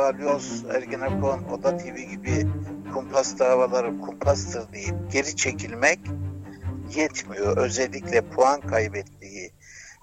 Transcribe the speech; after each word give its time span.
Balyoz, 0.00 0.64
Ergenekon, 0.74 1.42
Oda 1.52 1.76
TV 1.76 1.96
gibi 2.10 2.46
kumpas 2.94 3.38
davaları 3.38 4.00
kumpastır 4.00 4.72
deyip 4.72 4.94
geri 5.12 5.36
çekilmek 5.36 6.00
yetmiyor. 6.94 7.56
Özellikle 7.56 8.20
puan 8.20 8.60
kaybettiği 8.60 9.52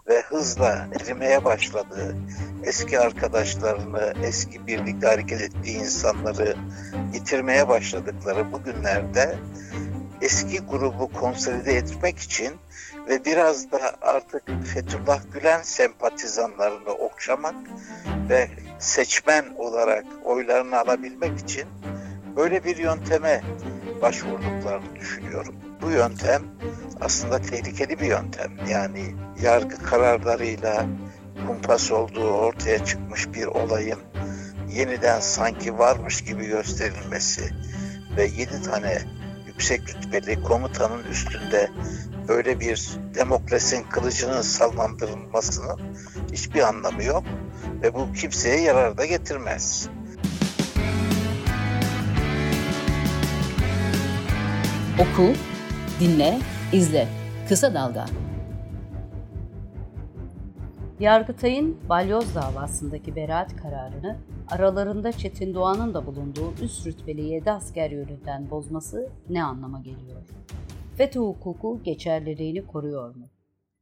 ve 0.07 0.21
hızla 0.21 0.88
erimeye 1.02 1.46
başladığı 1.46 2.18
eski 2.64 3.00
arkadaşlarını, 3.00 4.14
eski 4.23 4.68
birlikte 4.68 5.07
hareket 5.07 5.41
ettiği 5.41 5.78
insanları 5.78 6.55
yitirmeye 7.14 7.68
başladıkları 7.68 8.52
bu 8.52 8.64
günlerde 8.64 9.36
eski 10.21 10.59
grubu 10.59 11.11
konsolide 11.14 11.73
etmek 11.73 12.20
için 12.20 12.54
ve 13.09 13.25
biraz 13.25 13.71
da 13.71 13.95
artık 14.02 14.43
Fethullah 14.73 15.21
Gülen 15.34 15.61
sempatizanlarını 15.61 16.91
okşamak 16.91 17.55
ve 18.30 18.48
seçmen 18.80 19.46
olarak 19.57 20.05
oylarını 20.23 20.80
alabilmek 20.80 21.40
için 21.40 21.66
böyle 22.36 22.63
bir 22.63 22.77
yönteme 22.77 23.41
başvurduklarını 24.02 24.95
düşünüyorum. 24.95 25.55
Bu 25.81 25.91
yöntem 25.91 26.44
aslında 27.02 27.41
tehlikeli 27.41 28.00
bir 28.00 28.05
yöntem. 28.05 28.52
Yani 28.70 29.16
yargı 29.41 29.84
kararlarıyla 29.84 30.86
kumpas 31.48 31.91
olduğu 31.91 32.31
ortaya 32.31 32.86
çıkmış 32.86 33.34
bir 33.34 33.45
olayın 33.45 34.00
yeniden 34.72 35.20
sanki 35.20 35.78
varmış 35.78 36.22
gibi 36.22 36.45
gösterilmesi 36.45 37.50
ve 38.17 38.23
yedi 38.23 38.62
tane 38.62 39.02
yüksek 39.48 39.81
rütbeli 39.89 40.44
komutanın 40.44 41.03
üstünde 41.03 41.70
böyle 42.27 42.59
bir 42.59 42.90
demokrasinin 43.16 43.84
kılıcının 43.84 44.41
sallandırılmasının 44.41 45.80
hiçbir 46.31 46.62
anlamı 46.62 47.03
yok 47.03 47.23
ve 47.81 47.94
bu 47.94 48.13
kimseye 48.13 48.62
yarar 48.62 48.98
da 48.98 49.05
getirmez. 49.05 49.90
Oku, 55.00 55.33
dinle, 56.00 56.39
izle. 56.73 57.08
Kısa 57.50 57.73
Dalga. 57.73 58.05
Yargıtay'ın 61.00 61.78
Balyoz 61.89 62.36
davasındaki 62.36 63.16
beraat 63.16 63.55
kararını 63.55 64.17
aralarında 64.50 65.11
Çetin 65.11 65.53
Doğan'ın 65.53 65.94
da 65.94 66.05
bulunduğu 66.05 66.53
üst 66.61 66.88
rütbeli 66.88 67.22
7 67.22 67.52
asker 67.52 67.92
yönünden 67.92 68.50
bozması 68.50 69.09
ne 69.30 69.44
anlama 69.44 69.80
geliyor? 69.80 70.22
FETÖ 70.98 71.20
hukuku 71.20 71.84
geçerliliğini 71.84 72.67
koruyor 72.67 73.16
mu? 73.16 73.26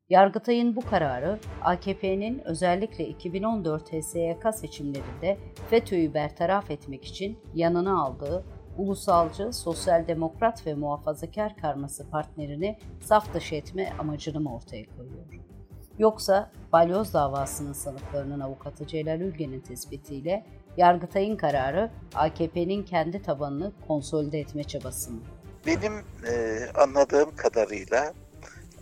Yargıtay'ın 0.09 0.75
bu 0.75 0.81
kararı 0.81 1.39
AKP'nin 1.61 2.41
özellikle 2.45 3.07
2014 3.07 3.93
HSYK 3.93 4.55
seçimlerinde 4.55 5.37
FETÖ'yü 5.69 6.13
bertaraf 6.13 6.71
etmek 6.71 7.05
için 7.05 7.39
yanına 7.53 8.01
aldığı 8.01 8.45
ulusalcı, 8.77 9.53
sosyal 9.53 10.07
demokrat 10.07 10.67
ve 10.67 10.73
muhafazakar 10.73 11.57
karması 11.57 12.09
partnerini 12.09 12.77
saf 13.01 13.33
dışı 13.33 13.55
etme 13.55 13.93
amacını 13.99 14.39
mı 14.39 14.55
ortaya 14.55 14.85
koyuyor? 14.97 15.25
Yoksa 15.99 16.51
balyoz 16.73 17.13
davasının 17.13 17.73
sanıklarının 17.73 18.39
avukatı 18.39 18.87
Celal 18.87 19.21
Ülgen'in 19.21 19.61
tespitiyle 19.61 20.45
Yargıtay'ın 20.77 21.35
kararı 21.35 21.91
AKP'nin 22.15 22.83
kendi 22.83 23.21
tabanını 23.21 23.71
konsolide 23.87 24.39
etme 24.39 24.63
çabası 24.63 25.11
mı? 25.11 25.21
Benim 25.65 26.05
e, 26.27 26.65
anladığım 26.73 27.35
kadarıyla 27.35 28.13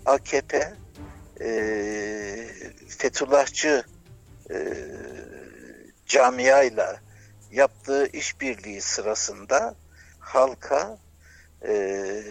AKP 0.05 0.73
e, 1.41 1.47
Fethullahçı 2.87 3.83
e, 4.49 4.57
camiayla 6.05 6.99
yaptığı 7.51 8.07
işbirliği 8.07 8.81
sırasında 8.81 9.75
halka 10.19 10.97
e, 11.67 12.23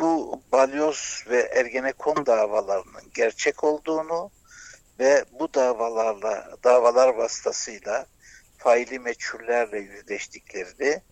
bu 0.00 0.42
balyoz 0.52 1.24
ve 1.30 1.40
ergenekon 1.40 2.26
davalarının 2.26 3.10
gerçek 3.14 3.64
olduğunu 3.64 4.30
ve 4.98 5.24
bu 5.40 5.54
davalarla 5.54 6.56
davalar 6.64 7.08
vasıtasıyla 7.08 8.06
faili 8.58 8.98
meçhullerle 8.98 9.78
yüzleştiklerini 9.78 11.02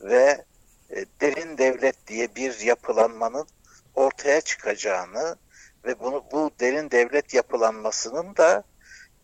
ve 0.00 0.44
e, 0.90 1.04
derin 1.20 1.58
devlet 1.58 2.06
diye 2.06 2.34
bir 2.36 2.60
yapılanmanın 2.60 3.46
ortaya 3.94 4.40
çıkacağını 4.40 5.36
ve 5.84 6.00
bunu 6.00 6.24
bu 6.32 6.50
derin 6.60 6.90
devlet 6.90 7.34
yapılanmasının 7.34 8.36
da 8.36 8.64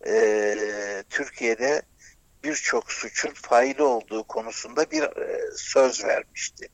e, 0.06 0.54
Türkiye'de 1.10 1.82
birçok 2.44 2.93
suçun 2.93 3.31
faili 3.34 3.82
olduğu 3.82 4.25
konusunda 4.25 4.91
bir 4.91 5.03
e, 5.03 5.41
söz 5.56 6.04
vermişti. 6.04 6.69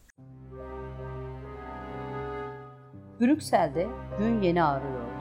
Brüksel'de 3.20 3.86
gün 4.18 4.42
yeni 4.42 4.64
ağrıyordu. 4.64 5.12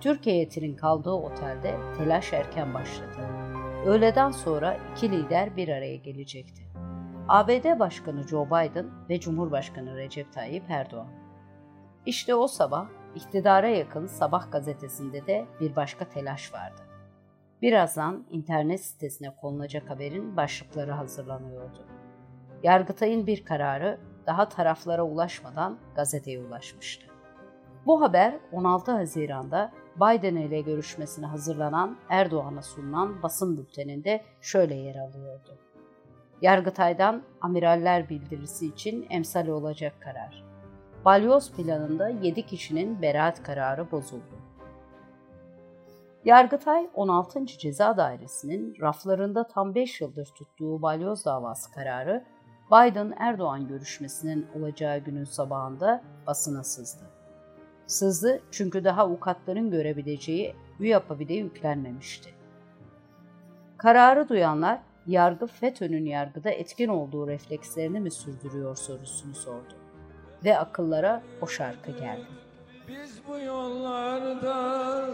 Türk 0.00 0.26
heyetinin 0.26 0.76
kaldığı 0.76 1.10
otelde 1.10 1.76
telaş 1.98 2.32
erken 2.32 2.74
başladı. 2.74 3.28
Öğleden 3.86 4.30
sonra 4.30 4.78
iki 4.92 5.12
lider 5.12 5.56
bir 5.56 5.68
araya 5.68 5.96
gelecekti. 5.96 6.62
ABD 7.28 7.78
Başkanı 7.78 8.28
Joe 8.28 8.46
Biden 8.46 8.86
ve 9.10 9.20
Cumhurbaşkanı 9.20 9.96
Recep 9.96 10.32
Tayyip 10.32 10.70
Erdoğan. 10.70 11.08
İşte 12.06 12.34
o 12.34 12.46
sabah 12.46 12.86
iktidara 13.14 13.68
yakın 13.68 14.06
Sabah 14.06 14.52
gazetesinde 14.52 15.26
de 15.26 15.46
bir 15.60 15.76
başka 15.76 16.08
telaş 16.08 16.54
vardı. 16.54 16.80
Birazdan 17.62 18.26
internet 18.30 18.84
sitesine 18.84 19.36
konulacak 19.36 19.90
haberin 19.90 20.36
başlıkları 20.36 20.92
hazırlanıyordu. 20.92 21.86
Yargıtay'ın 22.62 23.26
bir 23.26 23.44
kararı 23.44 24.00
daha 24.26 24.48
taraflara 24.48 25.02
ulaşmadan 25.02 25.78
gazeteye 25.96 26.40
ulaşmıştı. 26.46 27.06
Bu 27.86 28.00
haber 28.00 28.34
16 28.52 28.92
Haziran'da 28.92 29.72
Biden 29.96 30.36
ile 30.36 30.60
görüşmesine 30.60 31.26
hazırlanan 31.26 31.96
Erdoğan'a 32.08 32.62
sunulan 32.62 33.22
basın 33.22 33.56
bülteninde 33.56 34.24
şöyle 34.40 34.74
yer 34.74 34.96
alıyordu. 34.96 35.58
Yargıtay'dan 36.44 37.22
amiraller 37.40 38.08
bildirisi 38.08 38.66
için 38.66 39.06
emsal 39.10 39.46
olacak 39.46 39.92
karar. 40.00 40.44
Balyoz 41.04 41.52
planında 41.52 42.08
7 42.08 42.46
kişinin 42.46 43.02
beraat 43.02 43.42
kararı 43.42 43.90
bozuldu. 43.90 44.38
Yargıtay 46.24 46.88
16. 46.94 47.46
Ceza 47.46 47.96
Dairesi'nin 47.96 48.76
raflarında 48.80 49.46
tam 49.46 49.74
5 49.74 50.00
yıldır 50.00 50.26
tuttuğu 50.26 50.82
balyoz 50.82 51.24
davası 51.24 51.72
kararı 51.72 52.24
Biden-Erdoğan 52.70 53.68
görüşmesinin 53.68 54.46
olacağı 54.58 54.98
günün 54.98 55.24
sabahında 55.24 56.02
basına 56.26 56.64
sızdı. 56.64 57.04
Sızdı 57.86 58.42
çünkü 58.50 58.84
daha 58.84 59.02
avukatların 59.02 59.70
görebileceği 59.70 60.54
UYAP'a 60.80 61.18
bile 61.18 61.34
yüklenmemişti. 61.34 62.34
Kararı 63.78 64.28
duyanlar 64.28 64.80
yargı 65.06 65.46
FETÖ'nün 65.46 66.06
yargıda 66.06 66.50
etkin 66.50 66.88
olduğu 66.88 67.28
reflekslerini 67.28 68.00
mi 68.00 68.10
sürdürüyor 68.10 68.76
sorusunu 68.76 69.34
sordu. 69.34 69.74
Ve 70.44 70.58
akıllara 70.58 71.22
o 71.40 71.46
şarkı 71.46 71.90
geldi. 71.90 72.26
Biz 72.88 73.20
bu 73.28 73.38
yollarda 73.38 75.06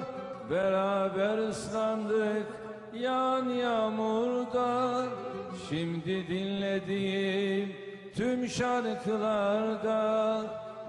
beraber 0.51 1.39
ıslandık 1.39 2.47
yan 2.95 3.49
yağmurda 3.49 5.05
Şimdi 5.69 6.29
dinlediğim 6.29 7.73
tüm 8.17 8.49
şarkılarda 8.49 10.43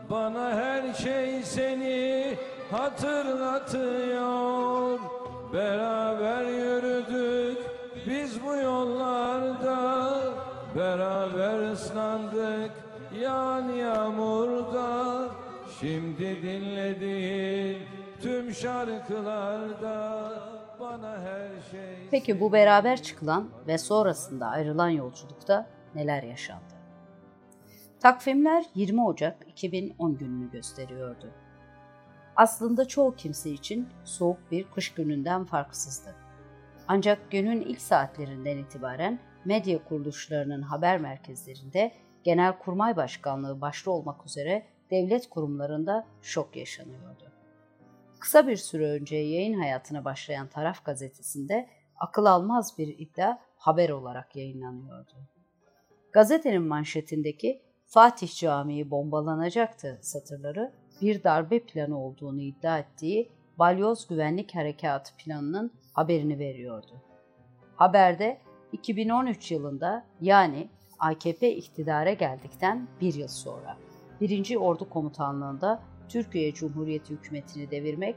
Bana 0.10 0.50
her 0.52 0.94
şey 0.94 1.44
seni 1.44 2.38
hatırlatıyor 2.72 4.20
Beraber 5.54 6.46
yürüdük 6.46 7.71
biz 8.08 8.44
bu 8.44 8.56
yollarda 8.56 10.22
Beraber 10.76 11.72
ıslandık 11.72 12.72
yan 13.22 13.70
yağmurda 13.70 15.30
Şimdi 15.80 16.42
dinlediğin 16.42 17.78
tüm 18.22 18.54
şarkılarda 18.54 20.32
bana 20.80 21.20
her 21.20 21.50
şey 21.72 22.08
Peki 22.12 22.40
bu 22.40 22.54
beraber 22.54 23.02
çıkılan 23.02 23.50
ve 23.68 23.78
sonrasında 23.78 24.48
ayrılan 24.48 24.90
yolculukta 24.90 25.68
neler 25.96 26.24
yaşandı? 26.24 26.74
Takvimler 28.00 28.66
20 28.76 29.04
Ocak 29.04 29.48
2010 29.48 30.18
gününü 30.18 30.52
gösteriyordu. 30.52 31.32
Aslında 32.36 32.88
çoğu 32.88 33.16
kimse 33.16 33.50
için 33.50 33.90
soğuk 34.04 34.52
bir 34.52 34.64
kış 34.64 34.94
gününden 34.94 35.46
farksızdı. 35.46 36.16
Ancak 36.88 37.32
günün 37.32 37.62
ilk 37.62 37.82
saatlerinden 37.82 38.58
itibaren 38.58 39.20
medya 39.46 39.84
kuruluşlarının 39.84 40.62
haber 40.62 40.98
merkezlerinde 40.98 41.92
Genelkurmay 42.24 42.96
Başkanlığı 42.96 43.62
başta 43.62 43.92
olmak 43.92 44.26
üzere 44.26 44.66
devlet 44.92 45.30
kurumlarında 45.30 46.08
şok 46.22 46.56
yaşanıyordu. 46.56 47.32
Kısa 48.20 48.48
bir 48.48 48.58
süre 48.58 48.92
önce 48.92 49.16
yayın 49.16 49.60
hayatına 49.60 50.06
başlayan 50.06 50.48
Taraf 50.48 50.86
gazetesinde 50.86 51.70
akıl 52.00 52.26
almaz 52.26 52.78
bir 52.78 52.88
iddia 52.88 53.40
haber 53.58 53.90
olarak 53.90 54.36
yayınlanıyordu. 54.36 55.14
Gazetenin 56.12 56.64
manşetindeki 56.64 57.62
Fatih 57.86 58.36
Camii 58.36 58.92
bombalanacaktı 58.92 60.00
satırları 60.02 60.74
bir 61.02 61.24
darbe 61.24 61.60
planı 61.60 62.00
olduğunu 62.00 62.42
iddia 62.42 62.80
ettiği 62.80 63.32
Balyoz 63.60 64.08
Güvenlik 64.08 64.56
Harekatı 64.56 65.16
planının 65.18 65.72
haberini 65.94 66.40
veriyordu. 66.40 67.02
Haberde 67.76 68.38
2013 68.72 69.52
yılında 69.52 70.06
yani 70.22 70.70
AKP 71.00 71.56
iktidara 71.56 72.14
geldikten 72.14 72.88
bir 73.02 73.14
yıl 73.14 73.28
sonra 73.28 73.78
1. 74.22 74.56
Ordu 74.56 74.90
Komutanlığı'nda 74.90 75.82
Türkiye 76.10 76.54
Cumhuriyeti 76.54 77.14
hükümetini 77.14 77.72
devirmek 77.72 78.16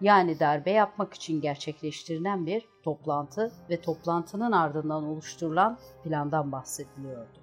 yani 0.00 0.40
darbe 0.40 0.70
yapmak 0.70 1.14
için 1.14 1.40
gerçekleştirilen 1.40 2.46
bir 2.46 2.68
toplantı 2.82 3.52
ve 3.70 3.80
toplantının 3.80 4.52
ardından 4.52 5.04
oluşturulan 5.04 5.78
plandan 6.04 6.52
bahsediliyordu. 6.52 7.42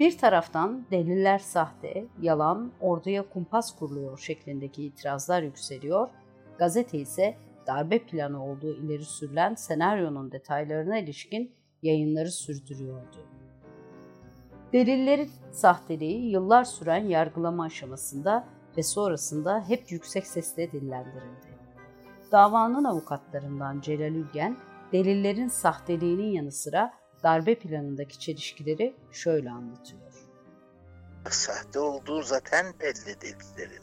Bir 0.00 0.18
taraftan 0.18 0.86
deliller 0.90 1.38
sahte, 1.38 2.06
yalan, 2.20 2.72
orduya 2.80 3.28
kumpas 3.28 3.78
kuruluyor 3.78 4.18
şeklindeki 4.18 4.84
itirazlar 4.84 5.42
yükseliyor, 5.42 6.08
gazete 6.58 6.98
ise 6.98 7.36
darbe 7.66 7.98
planı 7.98 8.44
olduğu 8.44 8.76
ileri 8.76 9.04
sürülen 9.04 9.54
senaryonun 9.54 10.32
detaylarına 10.32 10.98
ilişkin 10.98 11.54
yayınları 11.82 12.30
sürdürüyordu. 12.30 13.26
Delillerin 14.72 15.30
sahteliği 15.52 16.30
yıllar 16.30 16.64
süren 16.64 17.04
yargılama 17.04 17.64
aşamasında 17.64 18.48
ve 18.76 18.82
sonrasında 18.82 19.68
hep 19.68 19.92
yüksek 19.92 20.26
sesle 20.26 20.72
dillendirildi. 20.72 21.50
Davanın 22.32 22.84
avukatlarından 22.84 23.80
Celal 23.80 24.14
Ülgen, 24.14 24.56
delillerin 24.92 25.48
sahteliğinin 25.48 26.32
yanı 26.32 26.52
sıra 26.52 26.94
darbe 27.22 27.54
planındaki 27.54 28.18
çelişkileri 28.18 28.94
şöyle 29.12 29.50
anlatıyor. 29.50 30.00
Sahte 31.30 31.78
olduğu 31.78 32.22
zaten 32.22 32.66
belli 32.80 33.20
delillerin. 33.20 33.82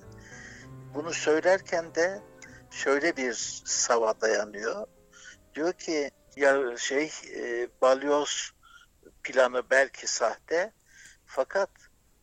Bunu 0.95 1.13
söylerken 1.13 1.95
de 1.95 2.21
şöyle 2.71 3.17
bir 3.17 3.33
sava 3.65 4.21
dayanıyor. 4.21 4.87
Diyor 5.55 5.73
ki 5.73 6.11
ya 6.35 6.77
şey 6.77 7.11
e, 7.35 7.69
balyoz 7.81 8.51
planı 9.23 9.69
belki 9.69 10.07
sahte 10.07 10.73
fakat 11.25 11.69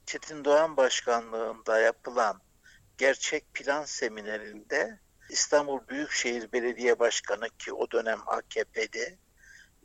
Çetin 0.07 0.45
Doğan 0.45 0.77
başkanlığında 0.77 1.81
yapılan 1.81 2.41
gerçek 2.99 3.55
plan 3.55 3.85
seminerinde 3.85 5.01
İstanbul 5.31 5.89
Büyükşehir 5.89 6.53
Belediye 6.53 6.99
Başkanı 6.99 7.49
ki 7.49 7.73
o 7.73 7.91
dönem 7.91 8.21
AKP'de 8.27 9.19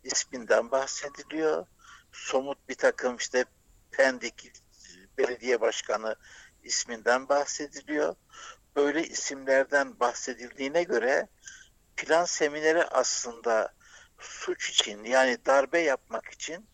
isminden 0.04 0.72
bahsediliyor. 0.72 1.68
Somut 2.12 2.70
bir 2.70 2.76
takım 2.76 3.16
işte 3.16 3.46
Pendik 3.92 4.52
Belediye 5.18 5.62
Başkanı 5.62 6.16
isminden 6.64 7.30
bahsediliyor. 7.30 8.16
Böyle 8.76 9.04
isimlerden 9.04 10.00
bahsedildiğine 10.00 10.84
göre 10.84 11.28
plan 11.98 12.26
semineri 12.26 12.84
aslında 12.84 13.74
suç 14.20 14.70
için 14.70 15.04
yani 15.04 15.46
darbe 15.46 15.80
yapmak 15.80 16.26
için 16.26 16.70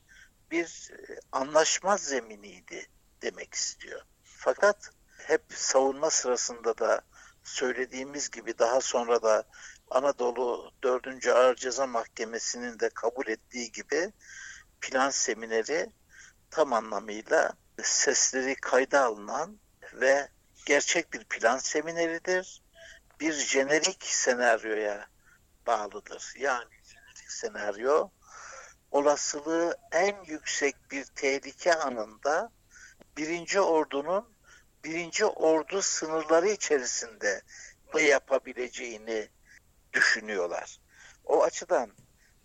bir 0.51 0.91
e, 0.91 1.19
anlaşma 1.31 1.97
zeminiydi 1.97 2.87
demek 3.21 3.53
istiyor. 3.53 4.01
Fakat 4.23 4.89
hep 5.17 5.41
savunma 5.49 6.09
sırasında 6.09 6.77
da 6.77 7.01
söylediğimiz 7.43 8.29
gibi 8.31 8.57
daha 8.57 8.81
sonra 8.81 9.23
da 9.23 9.43
Anadolu 9.89 10.71
4. 10.83 11.27
Ağır 11.27 11.55
Ceza 11.55 11.87
Mahkemesi'nin 11.87 12.79
de 12.79 12.89
kabul 12.89 13.27
ettiği 13.27 13.71
gibi 13.71 14.13
plan 14.81 15.09
semineri 15.09 15.89
tam 16.51 16.73
anlamıyla 16.73 17.53
sesleri 17.83 18.55
kayda 18.55 19.03
alınan 19.03 19.59
ve 19.93 20.29
gerçek 20.65 21.13
bir 21.13 21.23
plan 21.23 21.57
semineridir. 21.57 22.61
Bir 23.19 23.33
jenerik 23.33 24.03
senaryoya 24.03 25.07
bağlıdır. 25.67 26.33
Yani 26.37 26.69
jenerik 26.83 27.31
senaryo 27.31 28.09
olasılığı 28.91 29.77
en 29.91 30.23
yüksek 30.23 30.75
bir 30.91 31.05
tehlike 31.05 31.75
anında 31.75 32.51
birinci 33.17 33.61
ordunun 33.61 34.35
birinci 34.83 35.25
ordu 35.25 35.81
sınırları 35.81 36.49
içerisinde 36.49 37.41
ne 37.93 38.01
yapabileceğini 38.01 39.29
düşünüyorlar. 39.93 40.79
O 41.25 41.43
açıdan 41.43 41.91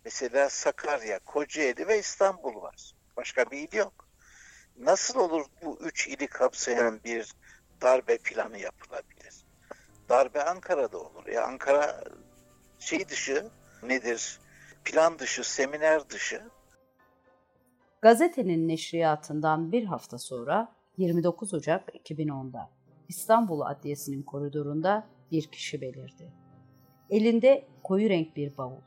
mesela 0.05 0.51
Sakarya, 0.51 1.19
Kocaeli 1.19 1.89
ve 1.89 1.99
İstanbul 1.99 2.63
var. 2.63 2.95
Başka 3.17 3.51
bir 3.51 3.59
il 3.59 3.77
yok. 3.77 4.09
Nasıl 4.77 5.19
olur 5.19 5.47
bu 5.63 5.79
üç 5.81 6.09
ili 6.09 6.27
kapsayan 6.27 7.05
bir 7.05 7.35
darbe 7.83 8.19
planı 8.19 8.59
yapılabilir? 8.59 9.45
Darbe 10.09 10.45
Ankara'da 10.45 10.99
olur. 10.99 11.27
Ya 11.27 11.47
Ankara 11.47 12.05
şey 12.79 13.09
dışı 13.09 13.51
nedir? 13.83 14.41
Plan 14.85 15.19
dışı, 15.19 15.53
seminer 15.53 16.11
dışı. 16.11 16.43
Gazetenin 18.03 18.69
neşriyatından 18.69 19.73
bir 19.73 19.85
hafta 19.85 20.19
sonra 20.19 20.73
29 20.97 21.55
Ocak 21.55 21.89
2010'da 21.95 22.71
İstanbul 23.09 23.61
Adliyesi'nin 23.61 24.23
koridorunda 24.23 25.07
bir 25.31 25.47
kişi 25.47 25.81
belirdi. 25.81 26.33
Elinde 27.11 27.69
koyu 27.83 28.09
renk 28.09 28.37
bir 28.37 28.57
bavul. 28.57 28.81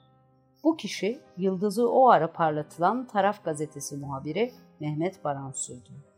Bu 0.63 0.78
kişi 0.78 1.19
yıldızı 1.38 1.89
o 1.89 2.10
ara 2.10 2.34
parlatılan 2.34 3.07
Taraf 3.07 3.44
Gazetesi 3.44 3.98
muhabiri 3.98 4.54
Mehmet 4.80 5.24
Baransu'ydu. 5.24 6.12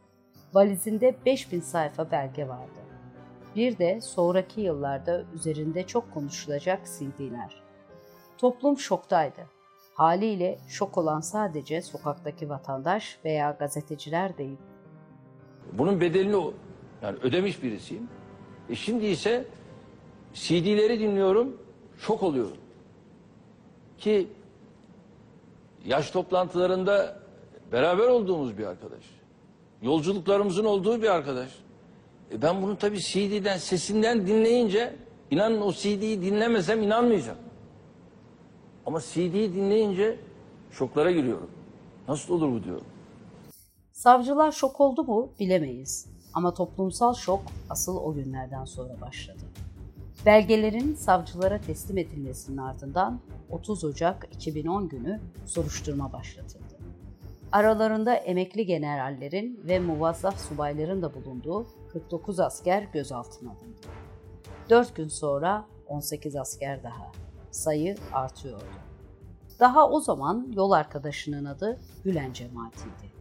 Valizinde 0.56 1.16
5000 1.26 1.60
sayfa 1.60 2.12
belge 2.12 2.48
vardı. 2.48 2.80
Bir 3.56 3.78
de 3.78 4.02
sonraki 4.02 4.62
yıllarda 4.62 5.24
üzerinde 5.34 5.88
çok 5.88 6.14
konuşulacak 6.14 6.80
CD'ler. 6.86 7.64
Toplum 8.38 8.78
şoktaydı. 8.78 9.42
Haliyle 9.94 10.60
şok 10.68 10.98
olan 10.98 11.20
sadece 11.20 11.82
sokaktaki 11.82 12.50
vatandaş 12.50 13.20
veya 13.26 13.52
gazeteciler 13.60 14.38
değil. 14.38 14.58
Bunun 15.74 16.02
bedelini 16.02 16.54
yani 17.02 17.18
ödemiş 17.22 17.64
birisiyim. 17.64 18.10
E 18.70 18.76
şimdi 18.76 19.06
ise 19.06 19.46
CD'leri 20.34 21.00
dinliyorum, 21.00 21.62
şok 21.98 22.24
oluyorum. 22.24 22.58
Ki 23.98 24.28
yaş 25.86 26.12
toplantılarında 26.12 27.20
beraber 27.72 28.08
olduğumuz 28.08 28.58
bir 28.58 28.66
arkadaş. 28.66 29.25
Yolculuklarımızın 29.86 30.66
olduğu 30.66 31.02
bir 31.02 31.08
arkadaş. 31.08 31.50
E 32.32 32.42
ben 32.42 32.62
bunu 32.62 32.78
tabii 32.78 33.00
CD'den, 33.00 33.58
sesinden 33.58 34.28
dinleyince 34.28 34.96
inanın 35.32 35.62
o 35.62 35.74
CD'yi 35.74 36.22
dinlemesem 36.22 36.84
inanmayacağım. 36.84 37.38
Ama 38.86 39.02
CD'yi 39.02 39.54
dinleyince 39.54 40.20
şoklara 40.72 41.12
giriyorum. 41.12 41.50
Nasıl 42.08 42.34
olur 42.34 42.52
bu 42.52 42.64
diyorum. 42.64 42.86
Savcılar 43.92 44.52
şok 44.52 44.82
oldu 44.82 45.04
mu 45.04 45.30
bilemeyiz. 45.40 46.08
Ama 46.34 46.54
toplumsal 46.54 47.14
şok 47.14 47.42
asıl 47.70 47.98
o 47.98 48.14
günlerden 48.14 48.66
sonra 48.66 49.02
başladı. 49.02 49.44
Belgelerin 50.26 50.96
savcılara 50.96 51.62
teslim 51.62 51.98
edilmesinin 51.98 52.58
ardından 52.58 53.20
30 53.50 53.84
Ocak 53.84 54.28
2010 54.36 54.90
günü 54.90 55.20
soruşturma 55.46 56.14
başlatıldı. 56.14 56.75
Aralarında 57.52 58.16
emekli 58.16 58.66
generallerin 58.66 59.60
ve 59.64 59.80
muvazzaf 59.80 60.40
subayların 60.40 61.02
da 61.02 61.14
bulunduğu 61.14 61.68
49 61.88 62.40
asker 62.40 62.84
gözaltına 62.84 63.52
alındı. 63.52 63.88
4 64.70 64.96
gün 64.96 65.08
sonra 65.08 65.66
18 65.88 66.36
asker 66.36 66.84
daha. 66.84 67.12
Sayı 67.52 67.96
artıyordu. 68.14 68.66
Daha 69.60 69.90
o 69.90 70.00
zaman 70.00 70.52
yol 70.56 70.72
arkadaşının 70.72 71.46
adı 71.46 71.80
Gülen 72.04 72.34
Cemaati'ydi. 72.34 73.16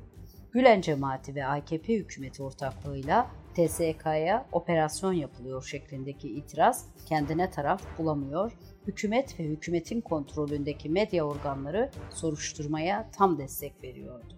Gülen 0.52 0.80
Cemaati 0.80 1.34
ve 1.34 1.46
AKP 1.46 1.94
hükümeti 1.94 2.42
ortaklığıyla 2.42 3.26
TSK'ya 3.54 4.46
operasyon 4.52 5.12
yapılıyor 5.12 5.62
şeklindeki 5.62 6.28
itiraz 6.28 6.86
kendine 7.06 7.50
taraf 7.50 7.98
bulamıyor, 7.98 8.52
hükümet 8.86 9.40
ve 9.40 9.44
hükümetin 9.44 10.00
kontrolündeki 10.00 10.88
medya 10.88 11.24
organları 11.24 11.90
soruşturmaya 12.10 13.10
tam 13.12 13.38
destek 13.38 13.82
veriyordu. 13.82 14.34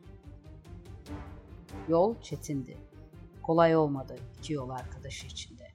Yol 1.88 2.14
çetindi. 2.22 2.78
Kolay 3.42 3.76
olmadı 3.76 4.16
iki 4.38 4.52
yol 4.52 4.70
arkadaşı 4.70 5.26
içinde. 5.26 5.66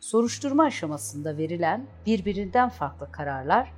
Soruşturma 0.00 0.64
aşamasında 0.64 1.36
verilen 1.36 1.86
birbirinden 2.06 2.68
farklı 2.68 3.12
kararlar 3.12 3.72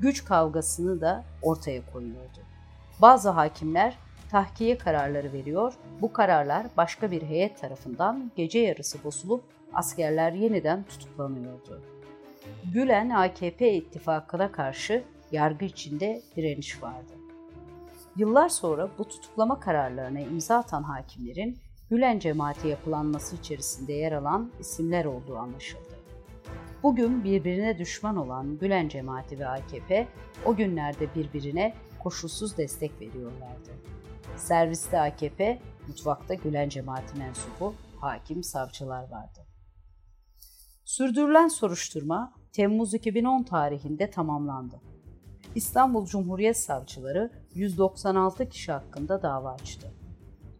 güç 0.00 0.24
kavgasını 0.24 1.00
da 1.00 1.24
ortaya 1.42 1.92
koyuyordu. 1.92 2.38
Bazı 3.02 3.28
hakimler 3.28 3.98
tahkiye 4.30 4.78
kararları 4.78 5.32
veriyor. 5.32 5.74
Bu 6.00 6.12
kararlar 6.12 6.66
başka 6.76 7.10
bir 7.10 7.22
heyet 7.22 7.60
tarafından 7.60 8.30
gece 8.36 8.58
yarısı 8.58 9.04
bozulup 9.04 9.42
askerler 9.74 10.32
yeniden 10.32 10.84
tutuklanıyordu. 10.84 11.82
Gülen 12.74 13.10
AKP 13.10 13.72
ittifakına 13.72 14.52
karşı 14.52 15.04
yargı 15.32 15.64
içinde 15.64 16.22
direniş 16.36 16.82
vardı. 16.82 17.12
Yıllar 18.16 18.48
sonra 18.48 18.88
bu 18.98 19.08
tutuklama 19.08 19.60
kararlarına 19.60 20.20
imza 20.20 20.56
atan 20.56 20.82
hakimlerin 20.82 21.58
Gülen 21.90 22.18
cemaati 22.18 22.68
yapılanması 22.68 23.36
içerisinde 23.36 23.92
yer 23.92 24.12
alan 24.12 24.50
isimler 24.60 25.04
olduğu 25.04 25.36
anlaşıldı. 25.36 25.98
Bugün 26.82 27.24
birbirine 27.24 27.78
düşman 27.78 28.16
olan 28.16 28.58
Gülen 28.58 28.88
cemaati 28.88 29.38
ve 29.38 29.48
AKP 29.48 30.08
o 30.44 30.56
günlerde 30.56 31.14
birbirine 31.14 31.74
koşulsuz 31.98 32.56
destek 32.56 33.00
veriyorlardı. 33.00 33.70
Serviste 34.38 35.00
AKP, 35.00 35.62
mutfakta 35.88 36.34
Gülen 36.34 36.68
cemaati 36.68 37.18
mensubu, 37.18 37.74
hakim, 38.00 38.42
savcılar 38.42 39.10
vardı. 39.10 39.46
Sürdürülen 40.84 41.48
soruşturma 41.48 42.32
Temmuz 42.52 42.94
2010 42.94 43.42
tarihinde 43.42 44.10
tamamlandı. 44.10 44.80
İstanbul 45.54 46.06
Cumhuriyet 46.06 46.58
Savcıları 46.58 47.32
196 47.54 48.48
kişi 48.48 48.72
hakkında 48.72 49.22
dava 49.22 49.52
açtı. 49.52 49.92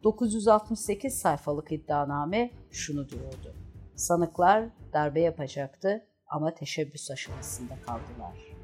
968 0.05 1.15
sayfalık 1.15 1.73
iddianame 1.73 2.51
şunu 2.71 3.09
diyordu. 3.09 3.55
Sanıklar 3.97 4.69
darbe 4.93 5.21
yapacaktı 5.21 6.07
ama 6.27 6.55
teşebbüs 6.55 7.11
aşamasında 7.11 7.75
kaldılar. 7.87 8.58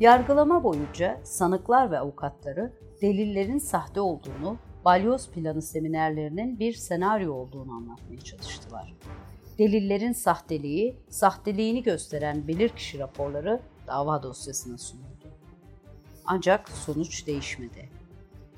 Yargılama 0.00 0.64
boyunca 0.64 1.20
sanıklar 1.24 1.90
ve 1.90 1.98
avukatları 1.98 2.72
delillerin 3.02 3.58
sahte 3.58 4.00
olduğunu, 4.00 4.56
balyoz 4.84 5.30
planı 5.30 5.62
seminerlerinin 5.62 6.58
bir 6.58 6.72
senaryo 6.72 7.34
olduğunu 7.34 7.72
anlatmaya 7.72 8.20
çalıştılar. 8.20 8.94
Delillerin 9.58 10.12
sahteliği, 10.12 10.96
sahteliğini 11.08 11.82
gösteren 11.82 12.48
bilirkişi 12.48 12.98
raporları 12.98 13.60
dava 13.86 14.22
dosyasına 14.22 14.78
sunuldu. 14.78 15.28
Ancak 16.26 16.68
sonuç 16.68 17.26
değişmedi. 17.26 17.88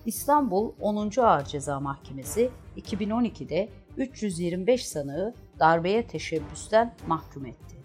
İstanbul 0.06 0.72
10. 0.80 1.10
Ağır 1.20 1.44
Ceza 1.44 1.80
Mahkemesi 1.80 2.50
2012'de 2.76 3.68
325 3.96 4.88
sanığı 4.88 5.34
darbeye 5.58 6.06
teşebbüsten 6.06 6.94
mahkum 7.06 7.46
etti. 7.46 7.76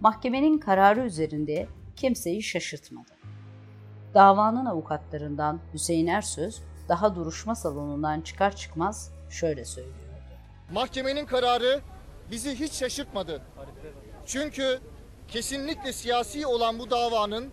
Mahkemenin 0.00 0.58
kararı 0.58 1.00
üzerinde 1.00 1.66
kimseyi 2.00 2.42
şaşırtmadı. 2.42 3.12
Davanın 4.14 4.66
avukatlarından 4.66 5.60
Hüseyin 5.74 6.06
Ersöz 6.06 6.62
daha 6.88 7.14
duruşma 7.14 7.54
salonundan 7.54 8.20
çıkar 8.20 8.56
çıkmaz 8.56 9.12
şöyle 9.30 9.64
söylüyordu. 9.64 10.00
Mahkemenin 10.72 11.26
kararı 11.26 11.80
bizi 12.30 12.60
hiç 12.60 12.72
şaşırtmadı. 12.72 13.42
Çünkü 14.26 14.78
kesinlikle 15.28 15.92
siyasi 15.92 16.46
olan 16.46 16.78
bu 16.78 16.90
davanın 16.90 17.50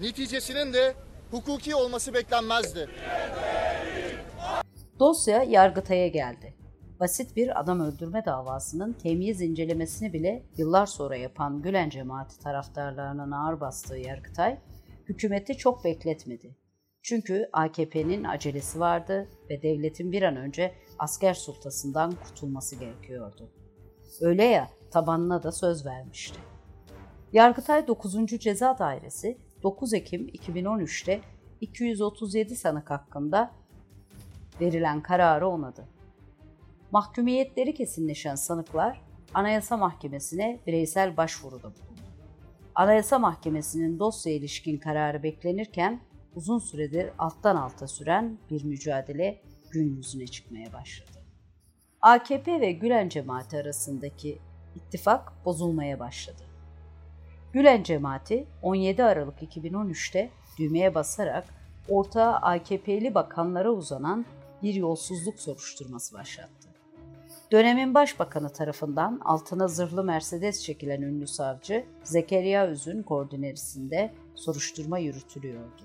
neticesinin 0.00 0.72
de 0.72 0.94
hukuki 1.30 1.74
olması 1.74 2.14
beklenmezdi. 2.14 2.88
Dosya 5.00 5.42
Yargıtay'a 5.42 6.08
geldi. 6.08 6.51
Basit 7.02 7.36
bir 7.36 7.60
adam 7.60 7.80
öldürme 7.80 8.24
davasının 8.24 8.92
temyiz 8.92 9.40
incelemesini 9.40 10.12
bile 10.12 10.42
yıllar 10.56 10.86
sonra 10.86 11.16
yapan 11.16 11.62
Gülen 11.62 11.90
cemaati 11.90 12.38
taraftarlarının 12.40 13.30
ağır 13.30 13.60
bastığı 13.60 13.96
Yargıtay, 13.96 14.58
hükümeti 15.08 15.56
çok 15.56 15.84
bekletmedi. 15.84 16.56
Çünkü 17.02 17.48
AKP'nin 17.52 18.24
acelesi 18.24 18.80
vardı 18.80 19.28
ve 19.50 19.62
devletin 19.62 20.12
bir 20.12 20.22
an 20.22 20.36
önce 20.36 20.74
asker 20.98 21.34
sultasından 21.34 22.12
kurtulması 22.24 22.76
gerekiyordu. 22.76 23.50
Öyle 24.20 24.44
ya 24.44 24.68
tabanına 24.90 25.42
da 25.42 25.52
söz 25.52 25.86
vermişti. 25.86 26.40
Yargıtay 27.32 27.86
9. 27.86 28.26
Ceza 28.26 28.78
Dairesi 28.78 29.38
9 29.62 29.94
Ekim 29.94 30.28
2013'te 30.28 31.20
237 31.60 32.56
sanık 32.56 32.90
hakkında 32.90 33.50
verilen 34.60 35.02
kararı 35.02 35.48
onadı. 35.48 35.91
Mahkumiyetleri 36.92 37.74
kesinleşen 37.74 38.34
sanıklar 38.34 39.00
Anayasa 39.34 39.76
Mahkemesi'ne 39.76 40.60
bireysel 40.66 41.16
başvuruda 41.16 41.62
bulundu. 41.62 42.02
Anayasa 42.74 43.18
Mahkemesi'nin 43.18 43.98
dosya 43.98 44.32
ilişkin 44.32 44.78
kararı 44.78 45.22
beklenirken 45.22 46.00
uzun 46.34 46.58
süredir 46.58 47.10
alttan 47.18 47.56
alta 47.56 47.88
süren 47.88 48.38
bir 48.50 48.64
mücadele 48.64 49.42
gün 49.70 49.96
yüzüne 49.96 50.26
çıkmaya 50.26 50.72
başladı. 50.72 51.10
AKP 52.00 52.60
ve 52.60 52.72
Gülen 52.72 53.08
cemaati 53.08 53.56
arasındaki 53.56 54.38
ittifak 54.74 55.32
bozulmaya 55.44 56.00
başladı. 56.00 56.42
Gülen 57.52 57.82
cemaati 57.82 58.46
17 58.62 59.04
Aralık 59.04 59.42
2013'te 59.42 60.30
düğmeye 60.58 60.94
basarak 60.94 61.44
ortağa 61.88 62.32
AKP'li 62.32 63.14
bakanlara 63.14 63.70
uzanan 63.70 64.26
bir 64.62 64.74
yolsuzluk 64.74 65.40
soruşturması 65.40 66.14
başlattı. 66.14 66.71
Dönemin 67.52 67.94
başbakanı 67.94 68.52
tarafından 68.52 69.20
altına 69.24 69.68
zırhlı 69.68 70.04
Mercedes 70.04 70.64
çekilen 70.64 71.02
ünlü 71.02 71.26
savcı 71.26 71.84
Zekeriya 72.02 72.68
Üz'ün 72.68 73.02
koordinerisinde 73.02 74.14
soruşturma 74.34 74.98
yürütülüyordu. 74.98 75.82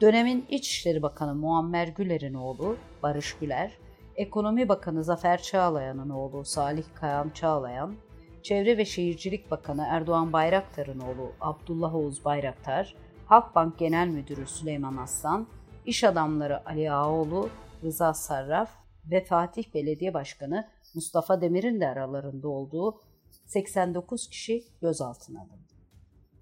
Dönemin 0.00 0.46
İçişleri 0.48 1.02
Bakanı 1.02 1.34
Muammer 1.34 1.88
Güler'in 1.88 2.34
oğlu 2.34 2.76
Barış 3.02 3.36
Güler, 3.40 3.78
Ekonomi 4.16 4.68
Bakanı 4.68 5.04
Zafer 5.04 5.42
Çağlayan'ın 5.42 6.10
oğlu 6.10 6.44
Salih 6.44 6.84
Kayam 6.94 7.30
Çağlayan, 7.30 7.94
Çevre 8.42 8.78
ve 8.78 8.84
Şehircilik 8.84 9.50
Bakanı 9.50 9.86
Erdoğan 9.88 10.32
Bayraktar'ın 10.32 11.00
oğlu 11.00 11.32
Abdullah 11.40 11.94
Oğuz 11.94 12.24
Bayraktar, 12.24 12.94
Halkbank 13.26 13.78
Genel 13.78 14.08
Müdürü 14.08 14.46
Süleyman 14.46 14.96
Aslan, 14.96 15.46
iş 15.86 16.04
adamları 16.04 16.68
Ali 16.68 16.92
Ağoğlu, 16.92 17.48
Rıza 17.84 18.14
Sarraf 18.14 18.83
ve 19.10 19.24
Fatih 19.24 19.74
Belediye 19.74 20.14
Başkanı 20.14 20.68
Mustafa 20.94 21.40
Demir'in 21.40 21.80
de 21.80 21.88
aralarında 21.88 22.48
olduğu 22.48 23.00
89 23.46 24.28
kişi 24.28 24.64
gözaltına 24.80 25.40
alındı. 25.40 25.74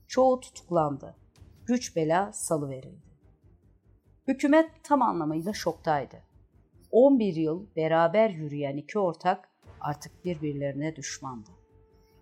Çoğu 0.07 0.41
tutuklandı. 0.41 1.15
Güç 1.67 1.97
bela 1.97 2.33
salı 2.33 2.71
verildi. 2.71 3.13
Hükümet 4.29 4.71
tam 4.83 5.03
anlamıyla 5.03 5.53
şoktaydı. 5.53 6.17
11 6.91 7.37
yıl 7.37 7.67
beraber 7.77 8.31
yürüyen 8.31 8.77
iki 8.77 8.99
ortak 8.99 9.49
artık 9.81 10.25
birbirlerine 10.25 10.97
düşmandı. 10.97 11.51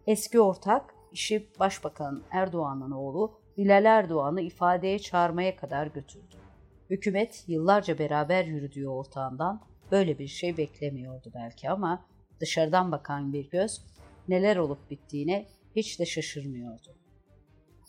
Eski 0.06 0.40
ortak 0.40 0.94
işi 1.12 1.49
Başbakan 1.61 2.23
Erdoğan'ın 2.30 2.90
oğlu 2.90 3.40
Bilal 3.56 3.85
Erdoğan'ı 3.85 4.40
ifadeye 4.40 4.99
çağırmaya 4.99 5.56
kadar 5.56 5.87
götürdü. 5.87 6.37
Hükümet 6.90 7.44
yıllarca 7.49 7.99
beraber 7.99 8.44
yürüdüğü 8.44 8.88
ortağından 8.88 9.61
böyle 9.90 10.18
bir 10.18 10.28
şey 10.28 10.56
beklemiyordu 10.56 11.32
belki 11.35 11.70
ama 11.70 12.06
dışarıdan 12.40 12.92
bakan 12.92 13.32
bir 13.32 13.50
göz 13.50 13.85
neler 14.28 14.56
olup 14.56 14.90
bittiğine 14.90 15.47
hiç 15.76 16.00
de 16.00 16.06
şaşırmıyordu. 16.06 16.97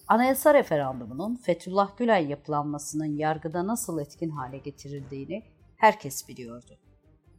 Anayasa 0.08 0.53
referandumunun 0.53 1.36
Fethullah 1.36 1.98
Gülen 1.98 2.27
yapılanmasının 2.27 3.17
yargıda 3.17 3.67
nasıl 3.67 4.00
etkin 4.00 4.29
hale 4.29 4.58
getirildiğini 4.58 5.43
herkes 5.77 6.27
biliyordu. 6.27 6.77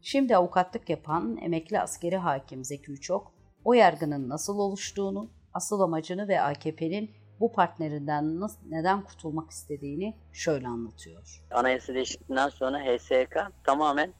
Şimdi 0.02 0.36
avukatlık 0.36 0.90
yapan 0.90 1.36
emekli 1.36 1.80
askeri 1.80 2.16
hakim 2.16 2.64
Zeki 2.64 2.92
Uçok, 2.92 3.34
o 3.64 3.72
yargının 3.72 4.28
nasıl 4.28 4.58
oluştuğunu, 4.58 5.30
asıl 5.54 5.80
amacını 5.80 6.28
ve 6.28 6.40
AKP'nin 6.40 7.10
bu 7.40 7.52
partnerinden 7.52 8.40
nasıl, 8.40 8.58
neden 8.68 9.04
kurtulmak 9.04 9.50
istediğini 9.50 10.16
şöyle 10.32 10.68
anlatıyor. 10.68 11.44
Anayasa 11.50 11.94
değişikliğinden 11.94 12.48
sonra 12.48 12.78
HSK 12.78 13.36
tamamen 13.64 14.14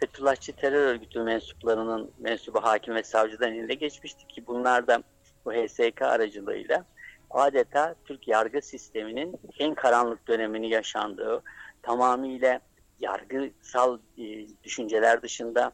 Fethullahçı 0.00 0.52
terör 0.52 0.86
örgütü 0.86 1.22
mensuplarının 1.22 2.12
mensubu 2.18 2.62
hakim 2.62 2.94
ve 2.94 3.02
savcıdan 3.02 3.52
eline 3.52 3.74
geçmişti 3.74 4.26
ki 4.26 4.46
bunlar 4.46 4.86
da 4.86 5.02
bu 5.44 5.52
HSK 5.52 6.02
aracılığıyla 6.02 6.84
adeta 7.30 7.94
Türk 8.04 8.28
yargı 8.28 8.62
sisteminin 8.62 9.36
en 9.58 9.74
karanlık 9.74 10.28
dönemini 10.28 10.70
yaşandığı, 10.70 11.42
tamamıyla 11.82 12.60
yargısal 13.00 13.98
e, 14.18 14.46
düşünceler 14.64 15.22
dışında 15.22 15.72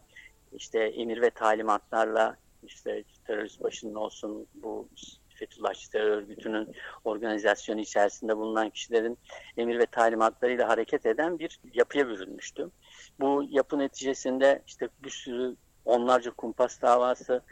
işte 0.52 0.78
emir 0.78 1.23
ve 1.23 1.30
talimatlarla 1.30 2.37
işte 2.62 3.04
terörist 3.26 3.62
başının 3.62 3.95
olsun 3.95 4.47
bu 4.54 4.88
Fethullahçı 5.35 5.90
terör 5.90 6.11
örgütünün 6.11 6.73
organizasyonu 7.04 7.80
içerisinde 7.80 8.37
bulunan 8.37 8.71
kişilerin 8.71 9.18
emir 9.56 9.78
ve 9.78 9.87
talimatlarıyla 9.87 10.68
hareket 10.68 11.06
eden 11.06 11.38
bir 11.38 11.61
yapıya 11.75 12.09
bürünmüştü. 12.09 12.71
Bu 13.20 13.44
yapı 13.49 13.78
neticesinde 13.78 14.62
işte 14.66 14.88
bir 15.04 15.11
sürü 15.11 15.56
onlarca 15.85 16.30
kumpas 16.30 16.82
davası 16.82 17.42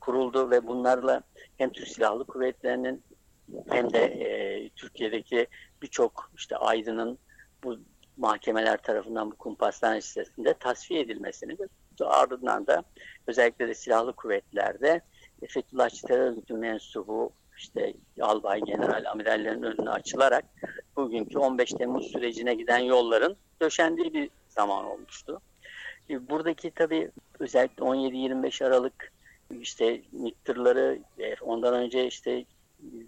kuruldu 0.00 0.50
ve 0.50 0.66
bunlarla 0.66 1.22
hem 1.58 1.72
Türk 1.72 1.88
Silahlı 1.88 2.24
Kuvvetleri'nin 2.24 3.02
hem 3.68 3.92
de 3.92 3.98
e, 3.98 4.68
Türkiye'deki 4.68 5.46
birçok 5.82 6.30
işte 6.36 6.56
aydının 6.56 7.18
bu 7.64 7.78
mahkemeler 8.16 8.82
tarafından 8.82 9.30
bu 9.30 9.36
kumpaslar 9.36 9.96
listesinde 9.96 10.54
tasfiye 10.54 11.00
edilmesini 11.00 11.52
ve 11.52 11.66
ardından 12.04 12.66
da 12.66 12.84
özellikle 13.26 13.68
de 13.68 13.74
silahlı 13.74 14.12
kuvvetlerde 14.12 15.00
Fethullahçı 15.48 16.06
terör 16.06 16.30
örgütü 16.30 16.54
mensubu 16.54 17.32
işte 17.56 17.94
albay, 18.20 18.60
general, 18.60 19.04
amirallerin 19.10 19.62
önüne 19.62 19.90
açılarak 19.90 20.44
bugünkü 20.96 21.38
15 21.38 21.70
Temmuz 21.70 22.12
sürecine 22.12 22.54
giden 22.54 22.78
yolların 22.78 23.36
döşendiği 23.62 24.14
bir 24.14 24.30
zaman 24.52 24.84
olmuştu. 24.84 25.40
E, 26.10 26.28
buradaki 26.28 26.70
tabii 26.70 27.10
özellikle 27.38 27.84
17-25 27.84 28.64
Aralık 28.64 29.12
işte 29.60 30.02
MİT'tırları 30.12 30.98
ondan 31.40 31.74
önce 31.74 32.06
işte 32.06 32.44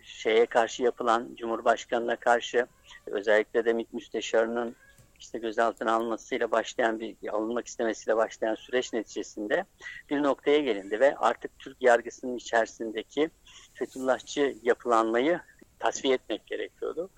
şeye 0.02 0.46
karşı 0.46 0.82
yapılan 0.82 1.34
Cumhurbaşkanı'na 1.34 2.16
karşı 2.16 2.66
özellikle 3.06 3.64
de 3.64 3.72
MİT 3.72 3.92
müsteşarının 3.92 4.76
işte 5.18 5.38
gözaltına 5.38 5.92
alınmasıyla 5.92 6.50
başlayan 6.50 7.00
bir 7.00 7.16
alınmak 7.28 7.66
istemesiyle 7.66 8.16
başlayan 8.16 8.54
süreç 8.54 8.92
neticesinde 8.92 9.64
bir 10.10 10.22
noktaya 10.22 10.58
gelindi 10.58 11.00
ve 11.00 11.16
artık 11.16 11.58
Türk 11.58 11.76
yargısının 11.82 12.36
içerisindeki 12.36 13.30
Fethullahçı 13.74 14.56
yapılanmayı 14.62 15.40
tasfiye 15.78 16.14
etmek 16.14 16.46
gerekiyordu. 16.46 17.10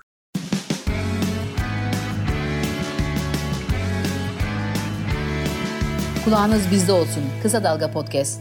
Kulağınız 6.27 6.71
bizde 6.71 6.93
olsun. 6.93 7.23
Kısa 7.43 7.65
Dalga 7.65 7.91
Podcast. 7.91 8.41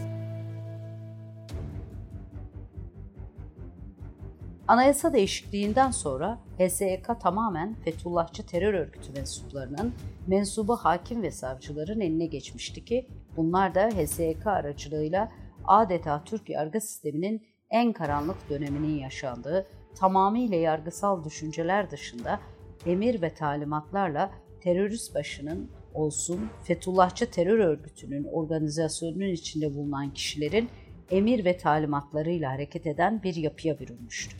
Anayasa 4.68 5.12
değişikliğinden 5.12 5.90
sonra 5.90 6.38
HSYK 6.58 7.20
tamamen 7.22 7.74
Fethullahçı 7.74 8.46
terör 8.46 8.74
örgütü 8.74 9.12
mensuplarının 9.12 9.94
mensubu 10.26 10.76
hakim 10.76 11.22
ve 11.22 11.30
savcıların 11.30 12.00
eline 12.00 12.26
geçmişti 12.26 12.84
ki 12.84 13.08
bunlar 13.36 13.74
da 13.74 13.88
HSYK 13.88 14.46
aracılığıyla 14.46 15.32
adeta 15.64 16.24
Türk 16.24 16.50
yargı 16.50 16.80
sisteminin 16.80 17.46
en 17.70 17.92
karanlık 17.92 18.50
döneminin 18.50 18.98
yaşandığı, 18.98 19.66
tamamıyla 19.94 20.56
yargısal 20.56 21.24
düşünceler 21.24 21.90
dışında 21.90 22.40
emir 22.86 23.22
ve 23.22 23.34
talimatlarla 23.34 24.30
terörist 24.60 25.14
başının 25.14 25.70
olsun 25.96 26.50
Fethullahçı 26.64 27.30
terör 27.30 27.58
örgütünün 27.58 28.24
organizasyonunun 28.24 29.28
içinde 29.28 29.74
bulunan 29.74 30.10
kişilerin 30.10 30.68
emir 31.10 31.44
ve 31.44 31.56
talimatlarıyla 31.56 32.52
hareket 32.52 32.86
eden 32.86 33.22
bir 33.22 33.34
yapıya 33.34 33.78
bürünmüştü. 33.78 34.36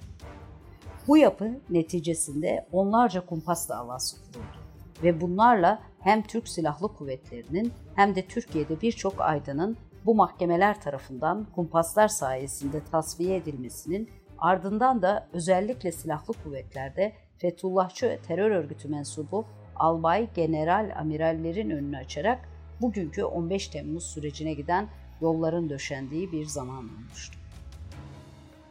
Bu 1.09 1.17
yapı 1.17 1.61
neticesinde 1.71 2.67
onlarca 2.73 3.27
kumpas 3.27 3.69
davası 3.69 4.17
kuruldu 4.17 4.57
ve 5.03 5.21
bunlarla 5.21 5.83
hem 6.01 6.23
Türk 6.23 6.49
Silahlı 6.49 6.89
Kuvvetleri'nin 6.89 7.73
hem 7.95 8.15
de 8.15 8.27
Türkiye'de 8.27 8.81
birçok 8.81 9.21
aydının 9.21 9.77
bu 10.07 10.15
mahkemeler 10.15 10.81
tarafından 10.81 11.47
kumpaslar 11.55 12.09
sayesinde 12.09 12.85
tasfiye 12.91 13.37
edilmesinin 13.37 14.11
ardından 14.39 15.03
da 15.03 15.29
özellikle 15.33 15.93
silahlı 15.93 16.35
kuvvetlerde 16.45 17.13
Fethullahçı 17.39 18.19
terör 18.27 18.51
örgütü 18.51 18.89
mensubu 18.89 19.45
albay, 19.79 20.29
general, 20.35 20.93
amirallerin 20.99 21.71
önünü 21.71 21.97
açarak 21.97 22.49
bugünkü 22.81 23.25
15 23.25 23.69
Temmuz 23.69 24.07
sürecine 24.07 24.55
giden 24.55 24.89
yolların 25.21 25.71
döşendiği 25.71 26.33
bir 26.33 26.45
zaman 26.45 26.77
olmuştu. 26.77 27.39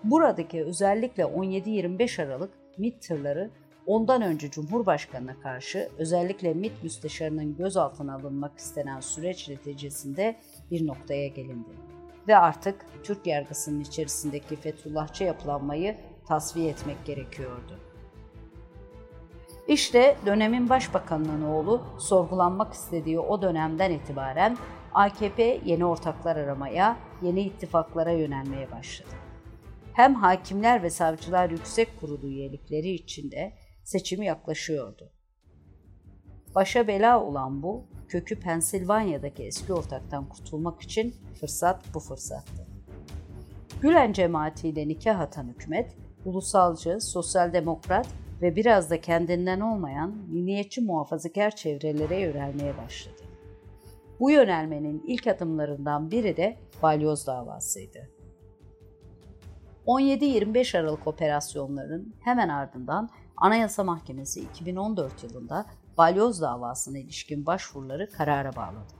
Buradaki 0.03 0.63
özellikle 0.63 1.24
17-25 1.24 2.24
Aralık 2.24 2.51
MİT 2.77 3.01
tırları 3.01 3.50
ondan 3.85 4.21
önce 4.21 4.51
Cumhurbaşkanı'na 4.51 5.39
karşı 5.39 5.89
özellikle 5.97 6.53
MİT 6.53 6.83
müsteşarının 6.83 7.57
gözaltına 7.57 8.15
alınmak 8.15 8.57
istenen 8.57 9.00
süreç 9.00 9.50
neticesinde 9.50 10.35
bir 10.71 10.88
noktaya 10.88 11.27
gelindi. 11.27 11.69
Ve 12.27 12.38
artık 12.38 12.85
Türk 13.03 13.27
yargısının 13.27 13.79
içerisindeki 13.79 14.55
Fethullahçı 14.55 15.24
yapılanmayı 15.24 15.97
tasfiye 16.27 16.69
etmek 16.69 17.05
gerekiyordu. 17.05 17.79
İşte 19.67 20.17
dönemin 20.25 20.69
başbakanının 20.69 21.41
oğlu 21.41 21.84
sorgulanmak 21.99 22.73
istediği 22.73 23.19
o 23.19 23.41
dönemden 23.41 23.91
itibaren 23.91 24.58
AKP 24.93 25.62
yeni 25.65 25.86
ortaklar 25.86 26.36
aramaya, 26.36 26.97
yeni 27.21 27.41
ittifaklara 27.41 28.12
yönelmeye 28.12 28.71
başladı. 28.71 29.10
Hem 29.93 30.15
hakimler 30.15 30.84
ve 30.84 30.89
savcılar 30.89 31.49
yüksek 31.49 31.99
kurulu 31.99 32.28
üyelikleri 32.28 32.91
içinde 32.91 33.54
seçimi 33.84 34.25
yaklaşıyordu. 34.25 35.12
Başa 36.56 36.88
bela 36.88 37.23
olan 37.23 37.63
bu, 37.63 37.86
kökü 38.08 38.39
Pensilvanya'daki 38.39 39.43
eski 39.43 39.73
ortaktan 39.73 40.30
kurtulmak 40.30 40.82
için 40.82 41.15
fırsat 41.39 41.93
bu 41.93 41.99
fırsattı. 41.99 42.67
Gülen 43.82 44.13
cemaatiyle 44.13 44.88
nikah 44.88 45.19
atan 45.19 45.47
hükümet, 45.47 45.95
ulusalcı, 46.25 47.01
sosyal 47.01 47.54
demokrat 47.54 48.08
ve 48.41 48.56
biraz 48.56 48.89
da 48.89 49.02
kendinden 49.02 49.60
olmayan 49.60 50.15
milliyetçi 50.28 50.82
muhafazakar 50.82 51.56
çevrelere 51.56 52.19
yönelmeye 52.19 52.78
başladı. 52.78 53.21
Bu 54.19 54.32
yönelmenin 54.32 55.04
ilk 55.08 55.28
adımlarından 55.28 56.12
biri 56.12 56.38
de 56.38 56.58
balyoz 56.84 57.28
davasıydı. 57.28 58.10
17-25 59.88 60.80
Aralık 60.80 61.08
operasyonlarının 61.08 62.15
hemen 62.19 62.50
ardından 62.50 63.10
Anayasa 63.38 63.84
Mahkemesi 63.84 64.41
2014 64.41 65.24
yılında 65.24 65.65
balyoz 65.98 66.41
davasına 66.41 66.98
ilişkin 66.98 67.45
başvuruları 67.45 68.12
karara 68.12 68.56
bağladı. 68.56 68.93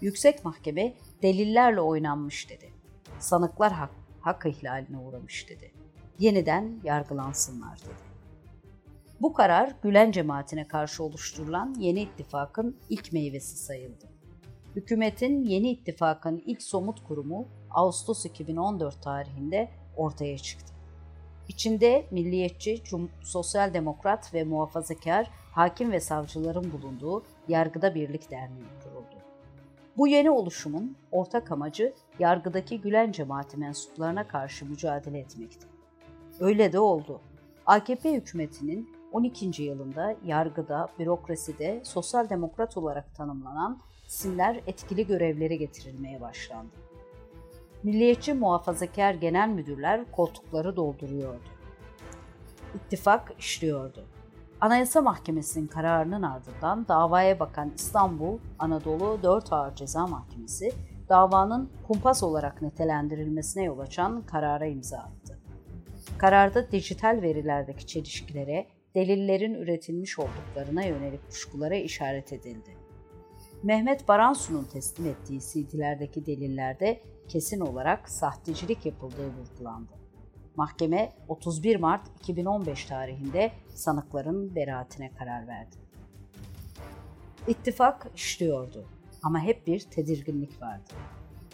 Yüksek 0.00 0.44
Mahkeme 0.44 0.94
delillerle 1.22 1.80
oynanmış 1.80 2.50
dedi. 2.50 2.72
Sanıklar 3.18 3.72
hak, 3.72 3.90
hak 4.20 4.46
ihlaline 4.46 4.98
uğramış 4.98 5.48
dedi. 5.50 5.72
Yeniden 6.18 6.80
yargılansınlar 6.84 7.78
dedi. 7.78 8.13
Bu 9.20 9.32
karar 9.32 9.74
Gülen 9.82 10.10
cemaatine 10.10 10.68
karşı 10.68 11.04
oluşturulan 11.04 11.74
yeni 11.78 12.00
ittifakın 12.02 12.76
ilk 12.90 13.12
meyvesi 13.12 13.56
sayıldı. 13.56 14.04
Hükümetin 14.76 15.44
yeni 15.44 15.70
ittifakın 15.70 16.42
ilk 16.46 16.62
somut 16.62 17.04
kurumu 17.04 17.48
Ağustos 17.70 18.24
2014 18.24 19.02
tarihinde 19.02 19.70
ortaya 19.96 20.38
çıktı. 20.38 20.74
İçinde 21.48 22.06
milliyetçi, 22.10 22.82
sosyal 23.22 23.74
demokrat 23.74 24.34
ve 24.34 24.44
muhafazakar 24.44 25.30
hakim 25.52 25.92
ve 25.92 26.00
savcıların 26.00 26.72
bulunduğu 26.72 27.22
Yargıda 27.48 27.94
Birlik 27.94 28.30
Derneği 28.30 28.66
kuruldu. 28.82 29.24
Bu 29.96 30.08
yeni 30.08 30.30
oluşumun 30.30 30.96
ortak 31.12 31.52
amacı 31.52 31.94
yargıdaki 32.18 32.80
Gülen 32.80 33.12
cemaati 33.12 33.56
mensuplarına 33.56 34.28
karşı 34.28 34.66
mücadele 34.66 35.18
etmekti. 35.18 35.66
Öyle 36.40 36.72
de 36.72 36.78
oldu. 36.78 37.20
AKP 37.66 38.12
hükümetinin 38.12 38.90
12. 39.14 39.62
yılında 39.62 40.16
yargıda, 40.24 40.88
bürokraside 40.98 41.80
sosyal 41.84 42.28
demokrat 42.28 42.76
olarak 42.76 43.14
tanımlanan 43.14 43.78
isimler 44.06 44.60
etkili 44.66 45.06
görevlere 45.06 45.56
getirilmeye 45.56 46.20
başlandı. 46.20 46.72
Milliyetçi 47.82 48.34
muhafazakar 48.34 49.14
genel 49.14 49.48
müdürler 49.48 50.10
koltukları 50.12 50.76
dolduruyordu. 50.76 51.48
İttifak 52.74 53.32
işliyordu. 53.38 54.04
Anayasa 54.60 55.02
Mahkemesi'nin 55.02 55.66
kararının 55.66 56.22
ardından 56.22 56.88
davaya 56.88 57.40
bakan 57.40 57.72
İstanbul 57.76 58.38
Anadolu 58.58 59.18
4 59.22 59.52
Ağır 59.52 59.74
Ceza 59.74 60.06
Mahkemesi 60.06 60.72
davanın 61.08 61.70
kumpas 61.86 62.22
olarak 62.22 62.62
nitelendirilmesine 62.62 63.64
yol 63.64 63.78
açan 63.78 64.22
karara 64.22 64.66
imza 64.66 64.98
attı. 64.98 65.38
Kararda 66.18 66.70
dijital 66.70 67.18
verilerdeki 67.22 67.86
çelişkilere, 67.86 68.73
delillerin 68.94 69.54
üretilmiş 69.54 70.18
olduklarına 70.18 70.84
yönelik 70.84 71.26
kuşkulara 71.30 71.74
işaret 71.74 72.32
edildi. 72.32 72.76
Mehmet 73.62 74.08
Baransu'nun 74.08 74.64
teslim 74.64 75.06
ettiği 75.06 75.40
CD'lerdeki 75.40 76.26
delillerde 76.26 77.00
kesin 77.28 77.60
olarak 77.60 78.08
sahtecilik 78.08 78.86
yapıldığı 78.86 79.28
vurgulandı. 79.28 79.92
Mahkeme 80.56 81.12
31 81.28 81.76
Mart 81.76 82.08
2015 82.20 82.84
tarihinde 82.84 83.52
sanıkların 83.74 84.54
beraatine 84.54 85.10
karar 85.10 85.46
verdi. 85.46 85.76
İttifak 87.48 88.06
işliyordu 88.16 88.84
ama 89.22 89.40
hep 89.40 89.66
bir 89.66 89.80
tedirginlik 89.80 90.62
vardı. 90.62 90.92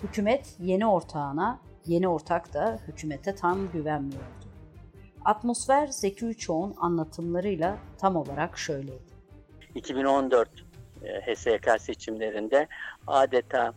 Hükümet 0.03 0.57
yeni 0.61 0.87
ortağına, 0.87 1.61
yeni 1.87 2.09
ortak 2.09 2.55
da 2.55 2.81
hükümete 2.89 3.35
tam 3.35 3.73
güvenmiyordu. 3.73 4.40
Atmosfer 5.25 5.87
Zeki 5.87 6.27
Üçoğ'un 6.27 6.75
anlatımlarıyla 6.81 7.79
tam 7.99 8.17
olarak 8.17 8.59
şöyleydi. 8.59 9.11
2014 9.75 10.49
e, 11.05 11.35
HSYK 11.35 11.81
seçimlerinde 11.81 12.67
adeta 13.07 13.73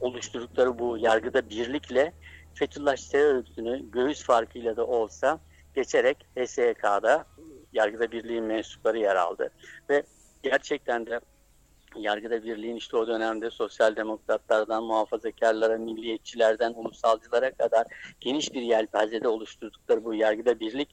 oluşturdukları 0.00 0.78
bu 0.78 0.98
yargıda 0.98 1.50
birlikle 1.50 2.12
Fethullah 2.54 2.96
terör 2.96 3.34
örgütünü 3.34 3.90
göğüs 3.90 4.24
farkıyla 4.24 4.76
da 4.76 4.86
olsa 4.86 5.38
geçerek 5.74 6.26
HSYK'da 6.36 7.26
yargıda 7.72 8.12
birliğin 8.12 8.44
mensupları 8.44 8.98
yer 8.98 9.16
aldı. 9.16 9.50
Ve 9.90 10.02
gerçekten 10.42 11.06
de 11.06 11.20
yargıda 11.96 12.44
birliğin 12.44 12.76
işte 12.76 12.96
o 12.96 13.06
dönemde 13.06 13.50
sosyal 13.50 13.96
demokratlardan, 13.96 14.84
muhafazakarlara, 14.84 15.78
milliyetçilerden, 15.78 16.74
ulusalcılara 16.76 17.50
kadar 17.50 17.86
geniş 18.20 18.52
bir 18.54 18.62
yelpazede 18.62 19.28
oluşturdukları 19.28 20.04
bu 20.04 20.14
yargıda 20.14 20.60
birlik 20.60 20.88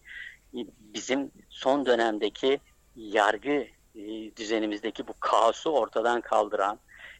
bizim 0.79 1.31
son 1.49 1.85
dönemdeki 1.85 2.59
yargı 2.95 3.65
e, 3.95 4.35
düzenimizdeki 4.35 5.07
bu 5.07 5.13
kaosu 5.19 5.69
ortadan 5.69 6.21
kaldıran, 6.21 6.79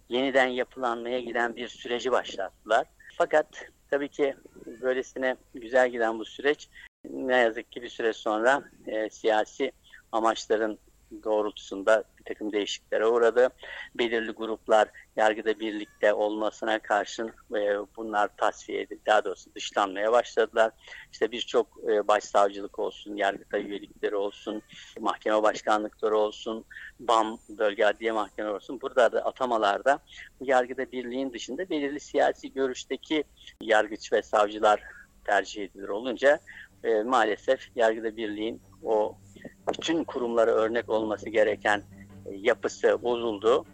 yeniden 0.09 0.47
yapılanmaya 0.47 1.19
giden 1.19 1.55
bir 1.55 1.67
süreci 1.67 2.11
başlattılar. 2.11 2.87
Fakat 3.17 3.47
tabii 3.89 4.09
ki 4.09 4.35
böylesine 4.65 5.35
güzel 5.53 5.89
giden 5.89 6.19
bu 6.19 6.25
süreç 6.25 6.69
ne 7.09 7.35
yazık 7.35 7.71
ki 7.71 7.81
bir 7.81 7.89
süre 7.89 8.13
sonra 8.13 8.63
e, 8.87 9.09
siyasi 9.09 9.71
amaçların 10.11 10.79
doğrultusunda 11.23 12.03
bir 12.19 12.23
takım 12.23 12.51
değişikliklere 12.51 13.05
uğradı. 13.05 13.49
Belirli 13.95 14.31
gruplar 14.31 14.87
yargıda 15.15 15.59
birlikte 15.59 16.13
olmasına 16.13 16.79
karşın 16.79 17.31
e, 17.55 17.77
bunlar 17.97 18.29
tasfiye 18.37 18.81
edildi. 18.81 19.01
Daha 19.05 19.25
doğrusu 19.25 19.55
dışlanmaya 19.55 20.11
başladılar. 20.11 20.71
İşte 21.11 21.31
birçok 21.31 21.67
e, 21.89 22.07
başsavcılık 22.07 22.79
olsun, 22.79 23.15
yargıta 23.15 23.57
üyelikleri 23.57 24.15
olsun, 24.15 24.61
mahkeme 24.99 25.43
başkanlıkları 25.43 26.17
olsun, 26.17 26.65
BAM 26.99 27.39
bölge 27.49 27.85
adliye 27.85 28.11
mahkemeleri 28.11 28.55
olsun. 28.55 28.81
Burada 28.81 29.11
da 29.11 29.25
atamalarda 29.25 29.99
yargıda 30.41 30.91
birliğin 30.91 31.33
dışında 31.33 31.69
belirli 31.69 31.99
siyasi 31.99 32.53
görüşteki 32.53 33.23
yargıç 33.61 34.13
ve 34.13 34.21
savcılar 34.21 34.83
tercih 35.25 35.63
edilir 35.63 35.87
olunca 35.87 36.39
e, 36.83 37.03
maalesef 37.03 37.69
yargıda 37.75 38.17
birliğin 38.17 38.61
o 38.83 39.17
bütün 39.69 40.03
kurumlara 40.03 40.51
örnek 40.51 40.89
olması 40.89 41.29
gereken 41.29 41.83
e, 42.25 42.35
yapısı 42.35 43.03
bozuldu. 43.03 43.65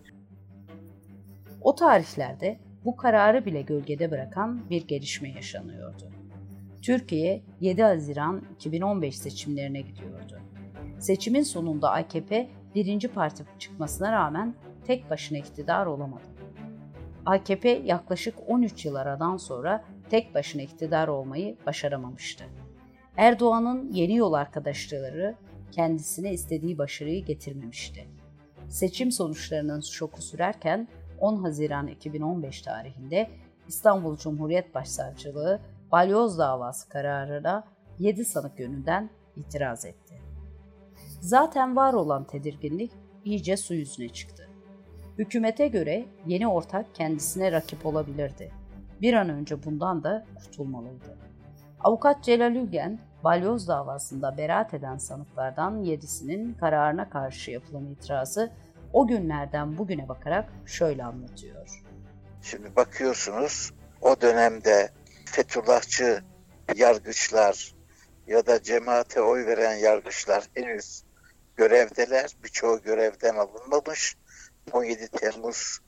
O 1.62 1.76
tarihlerde 1.76 2.60
bu 2.86 2.96
kararı 2.96 3.46
bile 3.46 3.62
gölgede 3.62 4.12
bırakan 4.12 4.70
bir 4.70 4.88
gelişme 4.88 5.30
yaşanıyordu. 5.30 6.10
Türkiye 6.82 7.44
7 7.60 7.84
Haziran 7.84 8.42
2015 8.56 9.18
seçimlerine 9.18 9.82
gidiyordu. 9.82 10.40
Seçimin 11.00 11.44
sonunda 11.44 11.92
AKP 11.92 12.50
birinci 12.76 13.08
parti 13.08 13.44
çıkmasına 13.60 14.12
rağmen 14.12 14.56
tek 14.86 15.10
başına 15.10 15.38
iktidar 15.38 15.86
olamadı. 15.86 16.24
AKP 17.26 17.70
yaklaşık 17.70 18.36
13 18.48 18.86
yıl 18.86 18.96
aradan 18.96 19.38
sonra 19.38 19.84
tek 20.10 20.36
başına 20.36 20.62
iktidar 20.62 21.08
olmayı 21.08 21.58
başaramamıştı. 21.66 22.44
Erdoğan'ın 23.18 23.92
yeni 23.92 24.16
yol 24.16 24.34
arkadaşları 24.34 25.36
kendisine 25.72 26.34
istediği 26.34 26.78
başarıyı 26.78 27.26
getirmemişti. 27.26 28.08
Seçim 28.70 29.12
sonuçlarının 29.12 29.82
şoku 29.82 30.22
sürerken 30.22 30.88
10 31.20 31.36
Haziran 31.44 31.88
2015 31.88 32.62
tarihinde 32.62 33.30
İstanbul 33.68 34.18
Cumhuriyet 34.18 34.76
Başsavcılığı 34.76 35.60
balyoz 35.92 36.38
davası 36.38 36.90
kararına 36.90 37.64
7 38.00 38.26
sanık 38.26 38.60
yönünden 38.60 39.10
itiraz 39.36 39.86
etti. 39.86 40.22
Zaten 41.22 41.76
var 41.76 41.94
olan 41.94 42.24
tedirginlik 42.24 42.92
iyice 43.26 43.58
su 43.58 43.74
yüzüne 43.74 44.10
çıktı. 44.10 44.50
Hükümete 45.18 45.68
göre 45.68 46.06
yeni 46.28 46.48
ortak 46.48 46.96
kendisine 46.96 47.52
rakip 47.52 47.86
olabilirdi. 47.86 48.52
Bir 49.02 49.14
an 49.14 49.30
önce 49.30 49.64
bundan 49.64 50.04
da 50.04 50.26
kurtulmalıydı. 50.36 51.18
Avukat 51.80 52.24
Celal 52.24 52.56
Ülgen, 52.56 53.00
balyoz 53.24 53.68
davasında 53.68 54.38
beraat 54.38 54.74
eden 54.74 54.98
sanıklardan 54.98 55.84
yedisinin 55.84 56.54
kararına 56.54 57.10
karşı 57.10 57.52
yapılan 57.52 57.86
itirazı 57.86 58.52
o 58.94 59.08
günlerden 59.08 59.78
bugüne 59.78 60.10
bakarak 60.10 60.50
şöyle 60.66 61.04
anlatıyor. 61.04 61.84
Şimdi 62.42 62.76
bakıyorsunuz 62.76 63.74
o 64.02 64.22
dönemde 64.22 64.90
Fethullahçı 65.26 66.24
yargıçlar 66.76 67.74
ya 68.28 68.46
da 68.46 68.64
cemaate 68.64 69.22
oy 69.22 69.46
veren 69.46 69.76
yargıçlar 69.76 70.44
henüz 70.54 71.04
görevdeler. 71.56 72.32
Birçoğu 72.44 72.82
görevden 72.82 73.36
alınmamış. 73.36 74.16
17 74.72 75.08
Temmuz 75.08 75.80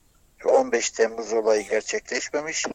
15 0.44 0.90
Temmuz 0.90 1.32
olayı 1.32 1.68
gerçekleşmemiş 1.68 2.66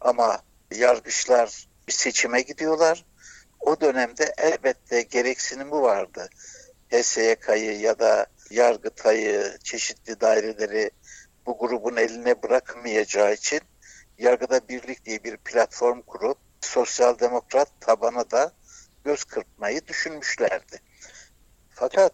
ama 0.00 0.38
yargıçlar 0.74 1.66
bir 1.88 1.92
seçime 1.92 2.40
gidiyorlar. 2.40 3.04
O 3.64 3.80
dönemde 3.80 4.34
elbette 4.38 5.02
gereksinimi 5.02 5.72
vardı. 5.72 6.28
HSYK'yı 6.92 7.80
ya 7.80 7.98
da 7.98 8.26
Yargıtay'ı, 8.50 9.58
çeşitli 9.64 10.20
daireleri 10.20 10.90
bu 11.46 11.58
grubun 11.58 11.96
eline 11.96 12.42
bırakmayacağı 12.42 13.34
için 13.34 13.60
Yargıda 14.18 14.68
Birlik 14.68 15.04
diye 15.04 15.24
bir 15.24 15.36
platform 15.36 16.02
kurup 16.02 16.38
sosyal 16.60 17.18
demokrat 17.18 17.68
tabana 17.80 18.30
da 18.30 18.52
göz 19.04 19.24
kırpmayı 19.24 19.86
düşünmüşlerdi. 19.86 20.80
Fakat 21.70 22.12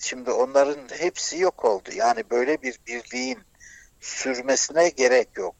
şimdi 0.00 0.30
onların 0.30 0.88
hepsi 0.88 1.38
yok 1.38 1.64
oldu. 1.64 1.90
Yani 1.94 2.30
böyle 2.30 2.62
bir 2.62 2.80
birliğin 2.86 3.38
sürmesine 4.00 4.88
gerek 4.88 5.28
yok. 5.38 5.54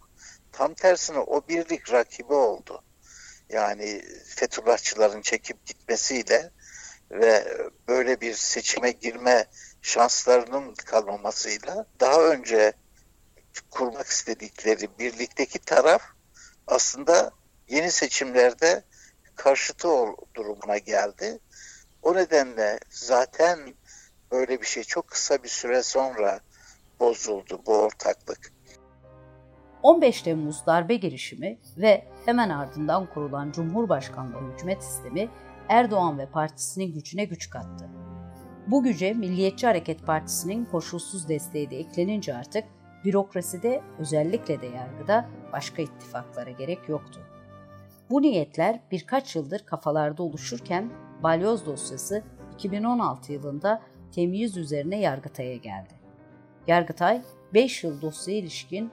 Tam 0.52 0.74
tersine 0.74 1.18
o 1.18 1.48
birlik 1.48 1.92
rakibi 1.92 2.35
oldu. 2.35 2.82
Yani 3.48 4.02
Fethullahçıların 4.26 5.22
çekip 5.22 5.66
gitmesiyle 5.66 6.50
ve 7.11 7.59
böyle 7.88 8.20
bir 8.20 8.35
seçime 8.35 8.90
girme 8.90 9.46
şanslarının 9.82 10.74
kalmamasıyla 10.74 11.87
daha 12.00 12.22
önce 12.22 12.72
kurmak 13.70 14.06
istedikleri 14.06 14.98
birlikteki 14.98 15.59
taraf 15.59 16.02
aslında 16.66 17.30
yeni 17.68 17.90
seçimlerde 17.90 18.85
karşıtı 19.37 19.88
durumuna 20.35 20.78
geldi. 20.78 21.38
O 22.02 22.14
nedenle 22.14 22.78
zaten 22.90 23.74
böyle 24.30 24.61
bir 24.61 24.66
şey 24.66 24.85
çok 24.85 25.09
kısa 25.09 25.42
bir 25.42 25.48
süre 25.48 25.82
sonra 25.82 26.40
bozuldu 27.00 27.62
bu 27.66 27.78
ortaklık. 27.78 28.56
15 29.87 30.22
Temmuz 30.22 30.66
darbe 30.66 30.96
girişimi 30.96 31.59
ve 31.77 32.05
hemen 32.25 32.49
ardından 32.49 33.07
kurulan 33.07 33.53
Cumhurbaşkanlığı 33.53 34.53
hükümet 34.53 34.85
sistemi 34.85 35.29
Erdoğan 35.68 36.18
ve 36.18 36.27
partisinin 36.27 36.94
gücüne 36.94 37.25
güç 37.25 37.51
kattı. 37.51 37.88
Bu 38.66 38.83
güce 38.83 39.12
Milliyetçi 39.12 39.66
Hareket 39.66 40.07
Partisi'nin 40.07 40.64
koşulsuz 40.64 41.29
desteği 41.29 41.70
de 41.70 41.79
eklenince 41.79 42.35
artık 42.37 42.64
bürokraside 43.05 43.83
özellikle 43.99 44.61
de 44.61 44.66
yargıda 44.66 45.29
başka 45.53 45.83
ittifaklara 45.83 46.51
gerek 46.51 46.88
yoktu. 46.88 47.20
Bu 48.11 48.22
niyetler 48.22 48.81
birkaç 48.90 49.37
yıldır 49.37 49.59
kafalarda 49.59 50.22
oluşurken 50.22 50.90
balyoz 51.22 51.66
dosyası 51.66 52.22
2016 52.55 53.33
yılında 53.33 53.83
temyiz 54.12 54.57
üzerine 54.57 55.01
Yargıtay'a 55.01 55.57
geldi. 55.57 55.94
Yargıtay 56.66 57.22
5 57.55 57.85
yıl 57.85 58.03
dosyaya 58.03 58.38
ilişkin 58.38 58.90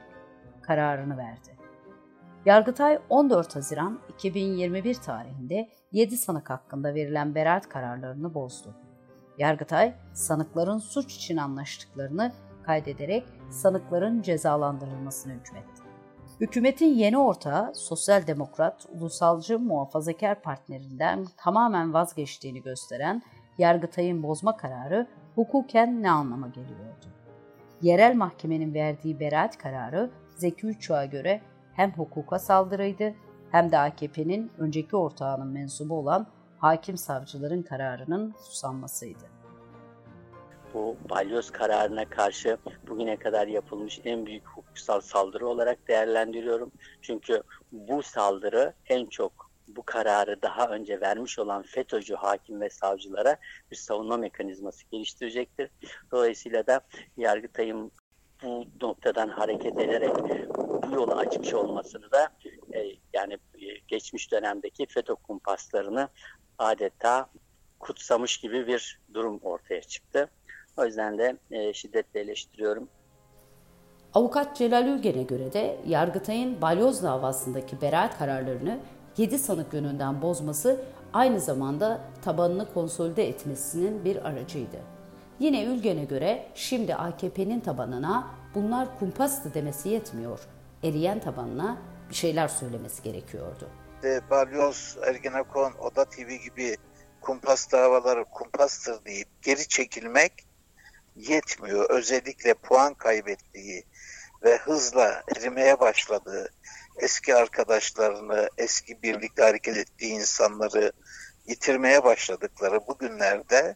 kararını 0.63 1.17
verdi. 1.17 1.57
Yargıtay 2.45 2.99
14 3.09 3.55
Haziran 3.55 3.99
2021 4.09 4.95
tarihinde 4.95 5.69
7 5.91 6.17
sanık 6.17 6.49
hakkında 6.49 6.95
verilen 6.95 7.35
beraat 7.35 7.69
kararlarını 7.69 8.33
bozdu. 8.33 8.75
Yargıtay, 9.37 9.93
sanıkların 10.13 10.77
suç 10.77 11.15
için 11.15 11.37
anlaştıklarını 11.37 12.31
kaydederek 12.63 13.25
sanıkların 13.49 14.21
cezalandırılmasını 14.21 15.33
hükmetti. 15.33 15.83
Hükümetin 16.41 16.93
yeni 16.93 17.17
ortağı 17.17 17.75
Sosyal 17.75 18.27
Demokrat, 18.27 18.85
Ulusalcı 18.99 19.59
Muhafazakar 19.59 20.41
partnerinden 20.41 21.25
tamamen 21.37 21.93
vazgeçtiğini 21.93 22.61
gösteren 22.61 23.21
Yargıtay'ın 23.57 24.23
bozma 24.23 24.57
kararı 24.57 25.07
hukuken 25.35 26.03
ne 26.03 26.11
anlama 26.11 26.47
geliyordu? 26.47 27.05
Yerel 27.81 28.15
mahkemenin 28.15 28.73
verdiği 28.73 29.19
beraat 29.19 29.57
kararı 29.57 30.09
Zeki 30.35 30.67
Üççuğa 30.67 31.05
göre 31.05 31.41
hem 31.73 31.91
hukuka 31.91 32.39
saldırıydı 32.39 33.13
hem 33.51 33.71
de 33.71 33.77
AKP'nin 33.77 34.51
önceki 34.57 34.95
ortağının 34.95 35.47
mensubu 35.47 35.97
olan 35.97 36.27
hakim 36.57 36.97
savcıların 36.97 37.63
kararının 37.63 38.33
susanmasıydı. 38.37 39.33
Bu 40.73 40.97
balyoz 41.09 41.51
kararına 41.51 42.09
karşı 42.09 42.57
bugüne 42.87 43.17
kadar 43.17 43.47
yapılmış 43.47 44.01
en 44.05 44.25
büyük 44.25 44.47
hukuksal 44.47 45.01
saldırı 45.01 45.47
olarak 45.47 45.87
değerlendiriyorum. 45.87 46.71
Çünkü 47.01 47.43
bu 47.71 48.03
saldırı 48.03 48.73
en 48.89 49.05
çok 49.05 49.51
bu 49.67 49.83
kararı 49.83 50.41
daha 50.41 50.69
önce 50.69 51.01
vermiş 51.01 51.39
olan 51.39 51.63
FETÖ'cü 51.63 52.15
hakim 52.15 52.61
ve 52.61 52.69
savcılara 52.69 53.37
bir 53.71 53.75
savunma 53.75 54.17
mekanizması 54.17 54.85
geliştirecektir. 54.91 55.69
Dolayısıyla 56.11 56.67
da 56.67 56.81
Yargıtay'ın 57.17 57.91
bu 58.43 58.65
noktadan 58.81 59.27
hareket 59.27 59.79
ederek 59.79 60.15
bu 60.83 60.95
yolu 60.95 61.11
açmış 61.11 61.53
olmasını 61.53 62.11
da 62.11 62.29
e, 62.73 62.79
yani 63.13 63.33
e, 63.33 63.65
geçmiş 63.87 64.31
dönemdeki 64.31 64.85
FETÖ 64.85 65.15
kumpaslarını 65.15 66.09
adeta 66.57 67.29
kutsamış 67.79 68.37
gibi 68.37 68.67
bir 68.67 68.99
durum 69.13 69.39
ortaya 69.43 69.81
çıktı. 69.81 70.29
O 70.77 70.85
yüzden 70.85 71.17
de 71.17 71.37
e, 71.51 71.73
şiddetle 71.73 72.19
eleştiriyorum. 72.19 72.89
Avukat 74.13 74.57
Celal 74.57 74.87
Ülgen'e 74.87 75.23
göre 75.23 75.53
de 75.53 75.77
Yargıtay'ın 75.87 76.61
balyoz 76.61 77.03
davasındaki 77.03 77.81
beraat 77.81 78.17
kararlarını 78.17 78.79
7 79.17 79.39
sanık 79.39 79.73
yönünden 79.73 80.21
bozması 80.21 80.85
aynı 81.13 81.39
zamanda 81.39 82.01
tabanını 82.25 82.73
konsolide 82.73 83.27
etmesinin 83.27 84.05
bir 84.05 84.25
aracıydı. 84.25 84.77
Yine 85.39 85.63
Ülgen'e 85.63 86.03
göre 86.03 86.47
şimdi 86.55 86.95
AKP'nin 86.95 87.59
tabanına 87.59 88.35
bunlar 88.55 88.99
kumpastı 88.99 89.53
demesi 89.53 89.89
yetmiyor. 89.89 90.39
Eriyen 90.83 91.19
tabanına 91.19 91.81
bir 92.09 92.15
şeyler 92.15 92.47
söylemesi 92.47 93.03
gerekiyordu. 93.03 93.69
E, 94.03 94.29
Balyoz, 94.29 94.97
Ergenekon, 95.07 95.73
Oda 95.73 96.05
TV 96.05 96.31
gibi 96.45 96.77
kumpas 97.21 97.71
davaları 97.71 98.25
kumpastır 98.25 99.05
deyip 99.05 99.27
geri 99.41 99.67
çekilmek 99.67 100.33
yetmiyor. 101.15 101.89
Özellikle 101.89 102.53
puan 102.53 102.93
kaybettiği 102.93 103.83
ve 104.43 104.57
hızla 104.57 105.23
erimeye 105.37 105.79
başladığı 105.79 106.49
eski 106.97 107.35
arkadaşlarını, 107.35 108.49
eski 108.57 109.03
birlikte 109.03 109.43
hareket 109.43 109.77
ettiği 109.77 110.13
insanları 110.13 110.91
yitirmeye 111.47 112.03
başladıkları 112.03 112.79
bu 112.87 112.97
günlerde 112.97 113.75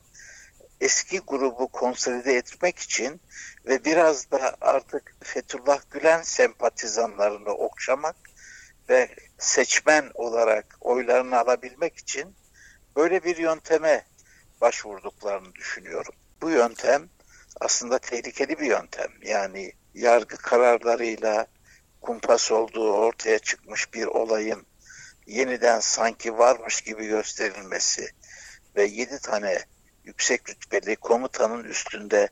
eski 0.81 1.19
grubu 1.19 1.67
konsolide 1.67 2.33
etmek 2.33 2.79
için 2.79 3.21
ve 3.65 3.85
biraz 3.85 4.31
da 4.31 4.55
artık 4.61 5.15
Fethullah 5.23 5.81
Gülen 5.91 6.21
sempatizanlarını 6.21 7.49
okşamak 7.49 8.15
ve 8.89 9.09
seçmen 9.37 10.11
olarak 10.13 10.77
oylarını 10.81 11.39
alabilmek 11.39 11.97
için 11.97 12.35
böyle 12.95 13.23
bir 13.23 13.37
yönteme 13.37 14.05
başvurduklarını 14.61 15.55
düşünüyorum. 15.55 16.13
Bu 16.41 16.49
yöntem 16.49 17.09
aslında 17.61 17.99
tehlikeli 17.99 18.59
bir 18.59 18.65
yöntem. 18.65 19.11
Yani 19.21 19.71
yargı 19.93 20.37
kararlarıyla 20.37 21.47
kumpas 22.01 22.51
olduğu 22.51 22.93
ortaya 22.93 23.39
çıkmış 23.39 23.93
bir 23.93 24.05
olayın 24.05 24.65
yeniden 25.27 25.79
sanki 25.79 26.37
varmış 26.37 26.81
gibi 26.81 27.07
gösterilmesi 27.07 28.09
ve 28.75 28.83
yedi 28.83 29.19
tane 29.19 29.59
yüksek 30.07 30.49
rütbeli 30.49 30.95
komutanın 30.95 31.63
üstünde 31.63 32.29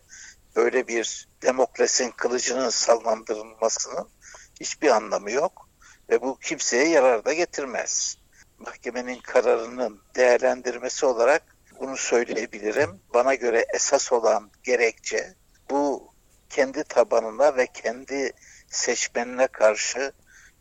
böyle 0.55 0.87
bir 0.87 1.27
demokrasinin 1.41 2.11
kılıcının 2.11 2.69
sallandırılmasının 2.69 4.09
hiçbir 4.59 4.89
anlamı 4.89 5.31
yok 5.31 5.69
ve 6.09 6.21
bu 6.21 6.39
kimseye 6.39 6.87
yarar 6.87 7.25
da 7.25 7.33
getirmez. 7.33 8.17
Mahkemenin 8.59 9.19
kararının 9.19 10.01
değerlendirmesi 10.15 11.05
olarak 11.05 11.43
bunu 11.79 11.97
söyleyebilirim. 11.97 12.99
Bana 13.13 13.35
göre 13.35 13.65
esas 13.73 14.11
olan 14.11 14.51
gerekçe 14.63 15.33
bu 15.69 16.13
kendi 16.49 16.83
tabanına 16.83 17.57
ve 17.57 17.67
kendi 17.67 18.33
seçmenine 18.69 19.47
karşı 19.47 20.11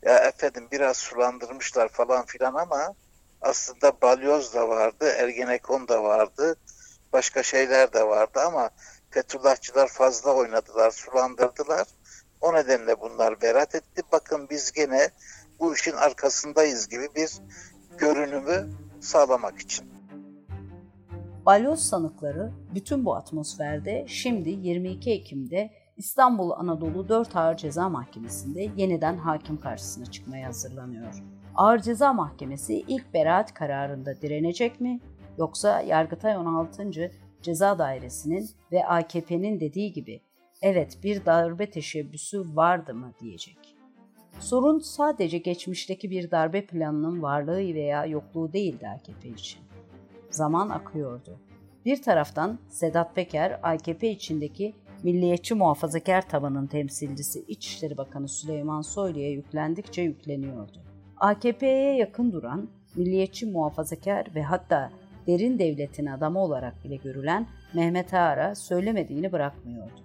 ya 0.02 0.18
efendim 0.18 0.68
biraz 0.72 0.96
sulandırmışlar 0.96 1.88
falan 1.88 2.26
filan 2.26 2.54
ama 2.54 2.94
aslında 3.40 4.00
balyoz 4.02 4.54
da 4.54 4.68
vardı, 4.68 5.14
ergenekon 5.18 5.88
da 5.88 6.02
vardı, 6.02 6.56
başka 7.14 7.42
şeyler 7.42 7.92
de 7.92 8.02
vardı 8.08 8.40
ama 8.46 8.70
Fethullahçılar 9.10 9.88
fazla 9.88 10.34
oynadılar, 10.34 10.90
sulandırdılar. 10.90 11.86
O 12.40 12.54
nedenle 12.54 13.00
bunlar 13.00 13.42
berat 13.42 13.74
etti. 13.74 14.02
Bakın 14.12 14.46
biz 14.50 14.72
gene 14.72 15.08
bu 15.60 15.74
işin 15.74 15.92
arkasındayız 15.92 16.88
gibi 16.88 17.08
bir 17.16 17.30
görünümü 17.98 18.70
sağlamak 19.00 19.58
için. 19.58 19.86
Balyoz 21.46 21.88
sanıkları 21.88 22.52
bütün 22.74 23.04
bu 23.04 23.16
atmosferde 23.16 24.04
şimdi 24.08 24.50
22 24.50 25.10
Ekim'de 25.10 25.70
İstanbul 25.96 26.50
Anadolu 26.50 27.08
4 27.08 27.36
Ağır 27.36 27.56
Ceza 27.56 27.88
Mahkemesi'nde 27.88 28.70
yeniden 28.76 29.18
hakim 29.18 29.60
karşısına 29.60 30.06
çıkmaya 30.06 30.48
hazırlanıyor. 30.48 31.22
Ağır 31.54 31.78
Ceza 31.78 32.12
Mahkemesi 32.12 32.74
ilk 32.74 33.14
beraat 33.14 33.54
kararında 33.54 34.20
direnecek 34.20 34.80
mi 34.80 35.00
yoksa 35.38 35.80
Yargıtay 35.80 36.36
16. 36.36 36.90
Ceza 37.42 37.78
Dairesi'nin 37.78 38.50
ve 38.72 38.86
AKP'nin 38.86 39.60
dediği 39.60 39.92
gibi 39.92 40.20
evet 40.62 40.98
bir 41.02 41.26
darbe 41.26 41.70
teşebbüsü 41.70 42.56
vardı 42.56 42.94
mı 42.94 43.12
diyecek. 43.20 43.58
Sorun 44.40 44.78
sadece 44.78 45.38
geçmişteki 45.38 46.10
bir 46.10 46.30
darbe 46.30 46.66
planının 46.66 47.22
varlığı 47.22 47.74
veya 47.74 48.06
yokluğu 48.06 48.52
değildi 48.52 48.88
AKP 48.88 49.28
için. 49.28 49.60
Zaman 50.30 50.68
akıyordu. 50.68 51.40
Bir 51.84 52.02
taraftan 52.02 52.58
Sedat 52.68 53.14
Peker, 53.14 53.60
AKP 53.62 54.10
içindeki 54.10 54.74
milliyetçi 55.02 55.54
muhafazakar 55.54 56.28
tabanın 56.28 56.66
temsilcisi 56.66 57.44
İçişleri 57.48 57.96
Bakanı 57.96 58.28
Süleyman 58.28 58.80
Soylu'ya 58.80 59.30
yüklendikçe 59.30 60.02
yükleniyordu. 60.02 60.78
AKP'ye 61.16 61.96
yakın 61.96 62.32
duran, 62.32 62.68
milliyetçi 62.96 63.46
muhafazakar 63.46 64.34
ve 64.34 64.42
hatta 64.42 64.90
derin 65.26 65.58
devletin 65.58 66.06
adamı 66.06 66.38
olarak 66.38 66.84
bile 66.84 66.96
görülen 66.96 67.46
Mehmet 67.74 68.14
Ağar'a 68.14 68.54
söylemediğini 68.54 69.32
bırakmıyordu. 69.32 70.00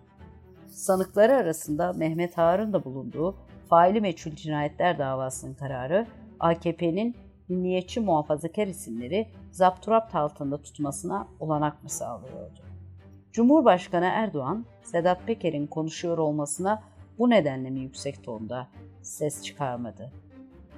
Sanıkları 0.67 1.35
arasında 1.35 1.93
Mehmet 1.93 2.39
Ağar'ın 2.39 2.73
da 2.73 2.83
bulunduğu 2.83 3.35
faili 3.69 4.01
meçhul 4.01 4.31
cinayetler 4.31 4.99
davasının 4.99 5.53
kararı 5.53 6.07
AKP'nin 6.39 7.15
milliyetçi 7.49 7.99
muhafazakar 7.99 8.67
isimleri 8.67 9.27
zapturapt 9.51 10.15
altında 10.15 10.61
tutmasına 10.61 11.27
olanak 11.39 11.83
mı 11.83 11.89
sağlıyordu? 11.89 12.59
Cumhurbaşkanı 13.31 14.05
Erdoğan, 14.05 14.65
Sedat 14.83 15.27
Peker'in 15.27 15.67
konuşuyor 15.67 16.17
olmasına 16.17 16.83
bu 17.17 17.29
nedenle 17.29 17.69
mi 17.69 17.79
yüksek 17.79 18.23
tonda 18.23 18.67
ses 19.01 19.43
çıkarmadı? 19.43 20.11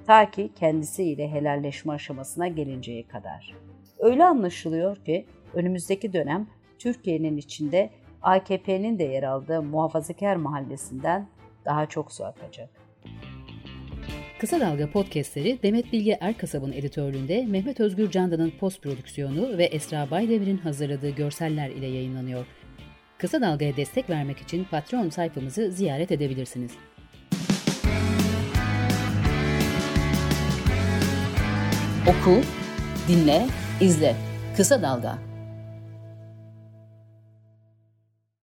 Ta 0.07 0.31
ki 0.31 0.51
kendisiyle 0.55 1.31
helalleşme 1.31 1.93
aşamasına 1.93 2.47
gelinceye 2.47 3.07
kadar. 3.07 3.55
Öyle 4.01 4.25
anlaşılıyor 4.25 4.95
ki 4.95 5.25
önümüzdeki 5.53 6.13
dönem 6.13 6.47
Türkiye'nin 6.79 7.37
içinde 7.37 7.89
AKP'nin 8.21 8.99
de 8.99 9.03
yer 9.03 9.23
aldığı 9.23 9.61
muhafazakar 9.61 10.35
mahallesinden 10.35 11.27
daha 11.65 11.85
çok 11.85 12.11
su 12.11 12.25
akacak. 12.25 12.69
Kısa 14.39 14.59
Dalga 14.59 14.91
podcastleri 14.91 15.63
Demet 15.63 15.93
Bilge 15.93 16.17
Erkasab'ın 16.21 16.71
editörlüğünde 16.71 17.45
Mehmet 17.45 17.79
Özgür 17.79 18.11
Candan'ın 18.11 18.51
post 18.59 18.83
prodüksiyonu 18.83 19.57
ve 19.57 19.63
Esra 19.63 20.11
Baydemir'in 20.11 20.57
hazırladığı 20.57 21.09
görseller 21.09 21.69
ile 21.69 21.87
yayınlanıyor. 21.87 22.45
Kısa 23.17 23.41
Dalga'ya 23.41 23.77
destek 23.77 24.09
vermek 24.09 24.37
için 24.37 24.63
Patreon 24.71 25.09
sayfamızı 25.09 25.71
ziyaret 25.71 26.11
edebilirsiniz. 26.11 26.71
Oku, 32.07 32.41
dinle, 33.07 33.47
izle. 33.81 34.15
Kısa 34.57 34.81
Dalga. 34.81 35.30